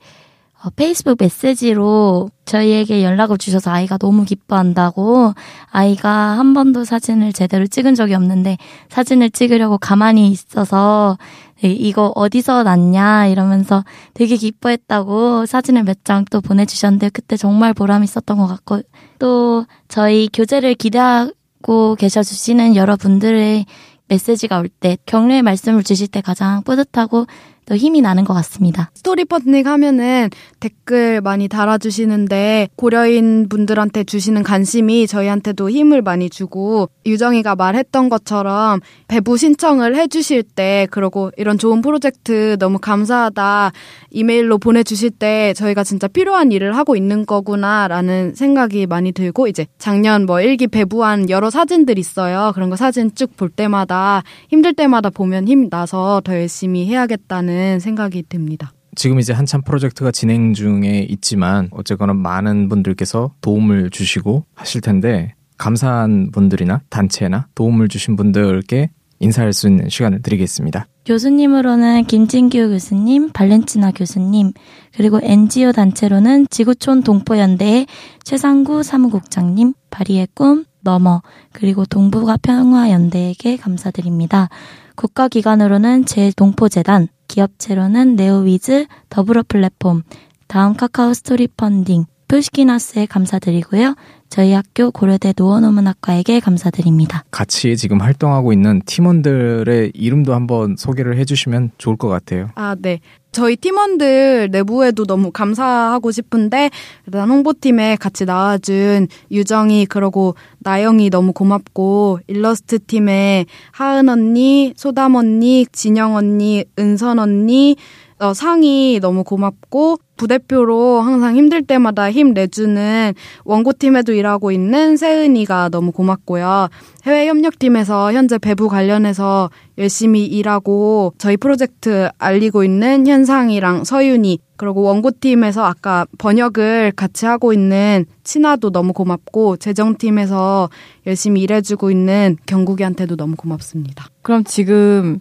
페이스북 0.70 1.16
메시지로 1.18 2.31
저희에게 2.44 3.03
연락을 3.03 3.38
주셔서 3.38 3.70
아이가 3.70 3.98
너무 3.98 4.25
기뻐한다고 4.25 5.35
아이가 5.70 6.11
한 6.11 6.55
번도 6.55 6.85
사진을 6.85 7.33
제대로 7.33 7.66
찍은 7.66 7.94
적이 7.94 8.14
없는데 8.14 8.59
사진을 8.88 9.31
찍으려고 9.31 9.79
가만히 9.79 10.31
있어서 10.31 11.18
네, 11.62 11.70
이거 11.70 12.12
어디서 12.14 12.62
났냐 12.64 13.27
이러면서 13.29 13.85
되게 14.14 14.37
기뻐했다고 14.37 15.46
사진을 15.46 15.85
몇 15.85 15.98
장 16.05 16.25
또 16.31 16.40
보내주셨는데 16.40 17.11
그때 17.11 17.37
정말 17.37 17.72
보람 17.75 18.03
있었던 18.05 18.37
것 18.37 18.46
같고 18.46 18.83
또 19.18 19.64
저희 19.88 20.29
교재를 20.33 20.75
기대하고 20.75 21.94
계셔주시는 21.96 22.75
여러분들의 22.77 23.66
메시지가 24.09 24.59
올 24.59 24.68
때 24.68 24.96
격려의 25.07 25.42
말씀을 25.42 25.83
주실 25.85 26.09
때 26.09 26.20
가장 26.20 26.62
뿌듯하고 26.64 27.27
또 27.66 27.77
힘이 27.77 28.01
나는 28.01 28.25
것 28.25 28.35
같습니다. 28.35 28.90
스토리 28.94 29.25
펀딩 29.25 29.66
하면은 29.66 30.31
댓글 30.61 31.20
많이 31.20 31.48
달아주시는데 31.48 32.68
고려인 32.77 33.48
분들한테 33.48 34.05
주시는 34.05 34.42
관심이 34.42 35.07
저희한테도 35.07 35.70
힘을 35.70 36.03
많이 36.03 36.31
주고 36.31 36.88
유정이가 37.07 37.57
말했던 37.57 38.09
것처럼 38.09 38.81
배부 39.09 39.37
신청을 39.37 39.96
해주실 39.96 40.42
때 40.44 40.87
그러고 40.90 41.31
이런 41.37 41.59
좋은 41.59 41.83
프로젝트 41.83 42.57
너무 42.59 42.79
감사하다 42.79 43.72
이메일로 44.11 44.59
보내주실 44.59 45.11
때 45.11 45.53
저희가 45.55 45.85
진짜 45.85 46.09
필요한 46.09 46.53
일을 46.53 46.77
하고 46.77 46.96
있는 46.96 47.27
거구나라는 47.27 48.35
생각이 48.35 48.87
많이 48.87 49.12
들고 49.12 49.48
이제 49.48 49.66
작년 49.79 50.27
뭐 50.27 50.40
일기 50.40 50.66
배부한 50.66 51.31
여러 51.31 51.51
사진들 51.51 51.98
있어요. 51.98 52.53
그런 52.55 52.70
거 52.70 52.77
사진 52.77 53.14
쭉 53.14 53.33
볼 53.37 53.48
때마다 53.48 54.22
힘들 54.51 54.75
때마다 54.75 55.09
보면 55.11 55.48
힘 55.48 55.68
나서 55.70 56.20
더 56.22 56.35
열심히 56.35 56.87
해야겠다는 56.87 57.52
생각이 57.81 58.25
듭니다. 58.29 58.73
지금 58.95 59.19
이제 59.19 59.33
한참 59.33 59.62
프로젝트가 59.62 60.11
진행 60.11 60.53
중에 60.53 61.07
있지만 61.09 61.69
어쨌거나 61.71 62.12
많은 62.12 62.69
분들께서 62.69 63.33
도움을 63.41 63.91
주시고 63.91 64.45
하실 64.55 64.81
텐데 64.81 65.35
감사한 65.57 66.31
분들이나 66.31 66.83
단체나 66.91 67.49
도움을 67.55 67.88
주신 67.88 68.17
분들께 68.17 68.91
인사할 69.21 69.53
수 69.53 69.69
있는 69.69 69.88
시간을 69.88 70.21
드리겠습니다. 70.21 70.87
교수님으로는 71.05 72.05
김진규 72.05 72.69
교수님, 72.69 73.31
발렌치나 73.33 73.93
교수님, 73.93 74.53
그리고 74.95 75.21
NGO 75.23 75.73
단체로는 75.73 76.49
지구촌 76.51 77.03
동포연대의 77.03 77.87
최상구 78.25 78.83
사무국장님, 78.83 79.75
바리의 79.91 80.29
꿈, 80.35 80.65
넘어, 80.81 81.23
그리고 81.53 81.85
동북아 81.85 82.37
평화연대에게 82.38 83.57
감사드립니다. 83.57 84.49
국가기관으로는 84.97 86.05
제동포재단, 86.05 87.09
기업체로는 87.33 88.14
네오위즈, 88.14 88.87
더불어 89.09 89.42
플랫폼, 89.49 90.03
다음 90.49 90.75
카카오 90.75 91.14
스토리 91.14 91.49
펀딩, 91.49 92.05
푸시키나스에 92.29 93.07
감사드리고요. 93.07 93.95
저희 94.33 94.53
학교 94.55 94.90
고려대 94.90 95.35
노원어문학과에게 95.37 96.40
감사드립니다. 96.40 97.23
같이 97.31 97.77
지금 97.77 98.01
활동하고 98.01 98.55
있는 98.55 98.81
팀원들의 98.87 99.92
이름도 99.95 100.33
한번 100.33 100.75
소개를 100.79 101.18
해주시면 101.18 101.73
좋을 101.77 101.99
것 101.99 102.09
같아요. 102.09 102.49
아, 102.55 102.75
네. 102.81 103.01
저희 103.31 103.57
팀원들 103.57 104.49
내부에도 104.51 105.05
너무 105.05 105.33
감사하고 105.33 106.11
싶은데 106.12 106.71
일단 107.07 107.31
홍보팀에 107.31 107.97
같이 107.97 108.25
나와준 108.27 109.09
유정이 109.31 109.87
그러고 109.87 110.35
나영이 110.61 111.11
너무 111.11 111.33
고맙고 111.33 112.21
일러스트 112.27 112.79
팀에 112.79 113.45
하은 113.73 114.09
언니, 114.09 114.73
소담 114.77 115.14
언니, 115.14 115.66
진영 115.73 116.14
언니, 116.14 116.64
은선 116.79 117.18
언니, 117.18 117.77
어, 118.23 118.35
상이 118.35 119.01
너무 119.01 119.25
고맙고 119.25 119.99
부대표로 120.17 121.01
항상 121.01 121.35
힘들 121.35 121.61
때마다 121.63 122.09
힘 122.09 122.35
내주는 122.35 123.13
원고팀에도 123.45 124.13
일하고 124.13 124.53
있는 124.53 124.97
세은이가 124.97 125.71
너무 125.71 125.91
고맙고요. 125.91 126.69
해외 127.05 127.27
협력팀에서 127.27 128.13
현재 128.13 128.39
배부 128.39 128.69
관련해서 128.69 129.51
열심히 129.77 130.25
일하고 130.25 131.15
저희 131.19 131.37
프로젝트 131.37 132.09
알리고 132.19 132.63
있는 132.63 133.09
현상이랑 133.09 133.83
서윤이 133.83 134.39
그리고 134.57 134.83
원고팀에서 134.83 135.65
아까 135.65 136.07
번역을 136.19 136.93
같이 136.95 137.27
하고 137.27 137.53
있는 137.53 138.05
친아도 138.23 138.71
너무 138.71 138.93
고맙고 138.93 139.57
재정팀에서 139.57 140.71
열심히 141.09 141.41
일해주고 141.41 141.91
있는 141.91 142.37
경국이한테도 142.47 143.17
너무 143.17 143.35
고맙습니다. 143.35 144.07
그럼 144.23 144.45
지금 144.45 145.21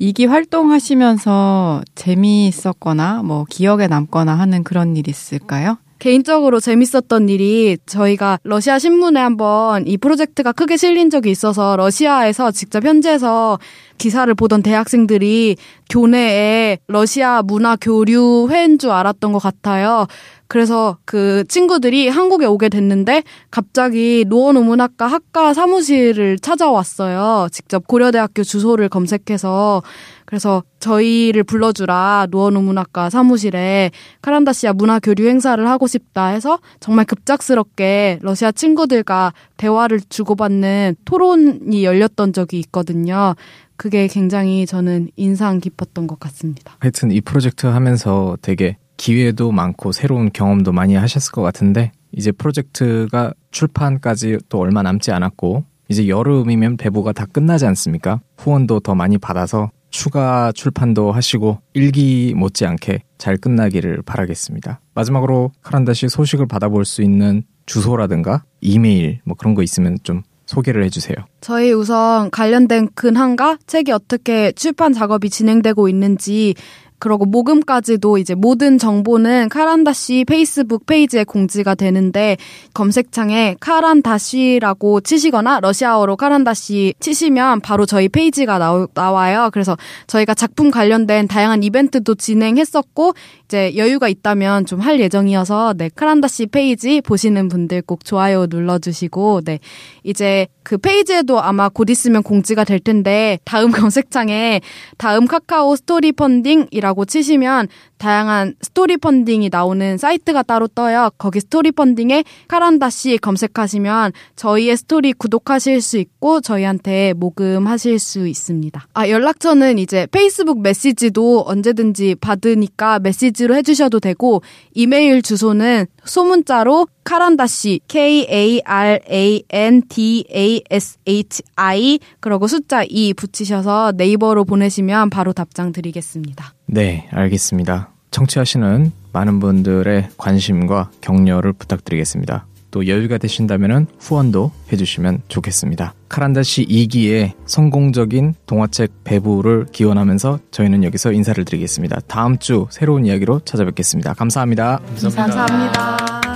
이기 0.00 0.24
활동하시면서 0.24 1.82
재미있었거나 1.94 3.22
뭐 3.22 3.44
기억에 3.44 3.86
남거나 3.86 4.32
하는 4.32 4.64
그런 4.64 4.96
일 4.96 5.08
있을까요? 5.08 5.76
개인적으로 5.98 6.58
재밌었던 6.58 7.28
일이 7.28 7.76
저희가 7.84 8.38
러시아 8.42 8.78
신문에 8.78 9.20
한번 9.20 9.86
이 9.86 9.98
프로젝트가 9.98 10.52
크게 10.52 10.78
실린 10.78 11.10
적이 11.10 11.30
있어서 11.32 11.76
러시아에서 11.76 12.50
직접 12.50 12.82
현지에서 12.82 13.58
기사를 13.98 14.34
보던 14.34 14.62
대학생들이 14.62 15.56
교내에 15.90 16.78
러시아 16.86 17.42
문화 17.42 17.76
교류 17.76 18.48
회인 18.50 18.78
줄 18.78 18.92
알았던 18.92 19.32
것 19.34 19.38
같아요. 19.38 20.06
그래서 20.50 20.98
그 21.04 21.44
친구들이 21.46 22.08
한국에 22.08 22.44
오게 22.44 22.70
됐는데 22.70 23.22
갑자기 23.52 24.24
노원오문학과 24.26 25.06
학과 25.06 25.54
사무실을 25.54 26.40
찾아왔어요. 26.40 27.46
직접 27.52 27.86
고려대학교 27.86 28.42
주소를 28.42 28.88
검색해서 28.88 29.84
그래서 30.24 30.64
저희를 30.80 31.44
불러주라 31.44 32.26
노원우문학과 32.32 33.10
사무실에 33.10 33.92
카란다시아 34.22 34.72
문화 34.72 34.98
교류 34.98 35.28
행사를 35.28 35.64
하고 35.68 35.86
싶다 35.86 36.26
해서 36.26 36.58
정말 36.80 37.04
급작스럽게 37.04 38.18
러시아 38.20 38.50
친구들과 38.50 39.32
대화를 39.56 40.00
주고받는 40.08 40.96
토론이 41.04 41.84
열렸던 41.84 42.32
적이 42.32 42.58
있거든요. 42.58 43.36
그게 43.76 44.08
굉장히 44.08 44.66
저는 44.66 45.10
인상 45.14 45.60
깊었던 45.60 46.08
것 46.08 46.18
같습니다. 46.18 46.74
하여튼 46.80 47.12
이 47.12 47.20
프로젝트 47.20 47.66
하면서 47.66 48.36
되게 48.42 48.78
기회도 49.00 49.50
많고 49.50 49.92
새로운 49.92 50.30
경험도 50.30 50.72
많이 50.72 50.94
하셨을 50.94 51.32
것 51.32 51.40
같은데 51.40 51.90
이제 52.12 52.30
프로젝트가 52.32 53.32
출판까지 53.50 54.36
또 54.50 54.58
얼마 54.58 54.82
남지 54.82 55.10
않았고 55.10 55.64
이제 55.88 56.06
여름이면 56.06 56.76
배부가 56.76 57.12
다 57.12 57.24
끝나지 57.24 57.64
않습니까? 57.64 58.20
후원도 58.36 58.80
더 58.80 58.94
많이 58.94 59.16
받아서 59.16 59.70
추가 59.88 60.52
출판도 60.52 61.12
하시고 61.12 61.60
일기 61.72 62.34
못지않게 62.36 63.04
잘 63.16 63.38
끝나기를 63.38 64.02
바라겠습니다. 64.02 64.80
마지막으로 64.92 65.52
카란다 65.62 65.94
씨 65.94 66.10
소식을 66.10 66.46
받아볼 66.46 66.84
수 66.84 67.00
있는 67.02 67.42
주소라든가 67.64 68.44
이메일 68.60 69.20
뭐 69.24 69.34
그런 69.34 69.54
거 69.54 69.62
있으면 69.62 69.96
좀 70.02 70.22
소개를 70.44 70.84
해주세요. 70.84 71.16
저희 71.40 71.72
우선 71.72 72.30
관련된 72.30 72.90
근황과 72.94 73.58
책이 73.66 73.92
어떻게 73.92 74.52
출판 74.52 74.92
작업이 74.92 75.30
진행되고 75.30 75.88
있는지 75.88 76.54
그리고 77.00 77.24
모금까지도 77.24 78.18
이제 78.18 78.34
모든 78.34 78.78
정보는 78.78 79.48
카란다쉬 79.48 80.24
페이스북 80.26 80.86
페이지에 80.86 81.24
공지가 81.24 81.74
되는데 81.74 82.36
검색창에 82.74 83.56
카란다쉬라고 83.60 85.00
치시거나 85.00 85.60
러시아어로 85.60 86.16
카란다쉬 86.16 86.94
치시면 87.00 87.60
바로 87.60 87.86
저희 87.86 88.08
페이지가 88.08 88.58
나오, 88.58 88.86
나와요. 88.94 89.50
그래서 89.52 89.76
저희가 90.06 90.34
작품 90.34 90.70
관련된 90.70 91.26
다양한 91.28 91.62
이벤트도 91.62 92.16
진행했었고 92.16 93.14
이제 93.44 93.74
여유가 93.76 94.08
있다면 94.08 94.66
좀 94.66 94.80
할 94.80 94.98
예정이어서 95.00 95.74
네 95.76 95.90
카란다쉬 95.94 96.46
페이지 96.46 97.00
보시는 97.00 97.48
분들 97.48 97.82
꼭 97.82 98.04
좋아요 98.04 98.46
눌러주시고 98.48 99.42
네 99.44 99.60
이제 100.02 100.46
그 100.62 100.78
페이지에도 100.78 101.40
아마 101.40 101.68
곧 101.68 101.90
있으면 101.90 102.22
공지가 102.22 102.64
될 102.64 102.80
텐데 102.80 103.38
다음 103.44 103.70
검색창에 103.72 104.60
다음 104.96 105.26
카카오 105.26 105.76
스토리 105.76 106.12
펀딩이라고 106.12 106.89
치시면 107.04 107.68
다양한 108.00 108.54
스토리 108.62 108.96
펀딩이 108.96 109.50
나오는 109.52 109.98
사이트가 109.98 110.42
따로 110.42 110.66
떠요. 110.66 111.10
거기 111.18 111.40
스토리 111.40 111.70
펀딩에 111.70 112.24
카란다쉬 112.48 113.18
검색하시면 113.18 114.12
저희의 114.36 114.76
스토리 114.78 115.12
구독하실 115.12 115.82
수 115.82 115.98
있고 115.98 116.40
저희한테 116.40 117.12
모금하실 117.12 117.98
수 117.98 118.26
있습니다. 118.26 118.86
아 118.94 119.08
연락처는 119.08 119.78
이제 119.78 120.06
페이스북 120.10 120.62
메시지도 120.62 121.44
언제든지 121.46 122.16
받으니까 122.16 123.00
메시지로 123.00 123.54
해주셔도 123.54 124.00
되고 124.00 124.42
이메일 124.72 125.20
주소는 125.20 125.84
소문자로 126.04 126.88
카란다쉬 127.04 127.80
K 127.86 128.26
A 128.30 128.62
R 128.64 129.00
A 129.10 129.42
N 129.50 129.82
D 129.88 130.24
A 130.34 130.62
S 130.70 130.96
H 131.06 131.42
I 131.56 131.98
그리고 132.20 132.46
숫자 132.46 132.82
2 132.82 133.12
붙이셔서 133.14 133.92
네이버로 133.96 134.44
보내시면 134.44 135.10
바로 135.10 135.32
답장 135.32 135.72
드리겠습니다. 135.72 136.54
네, 136.66 137.08
알겠습니다. 137.10 137.89
청취하시는 138.10 138.92
많은 139.12 139.40
분들의 139.40 140.08
관심과 140.16 140.90
격려를 141.00 141.52
부탁드리겠습니다. 141.52 142.46
또 142.70 142.86
여유가 142.86 143.18
되신다면 143.18 143.86
후원도 143.98 144.52
해주시면 144.72 145.22
좋겠습니다. 145.28 145.94
카란다시 146.08 146.66
2기의 146.66 147.32
성공적인 147.46 148.34
동화책 148.46 149.04
배부를 149.04 149.66
기원하면서 149.72 150.38
저희는 150.50 150.84
여기서 150.84 151.12
인사를 151.12 151.44
드리겠습니다. 151.44 152.00
다음 152.06 152.38
주 152.38 152.66
새로운 152.70 153.06
이야기로 153.06 153.40
찾아뵙겠습니다 153.44 154.14
감사합니다. 154.14 154.80
감사합니다. 154.86 155.46
감사합니다. 155.46 156.29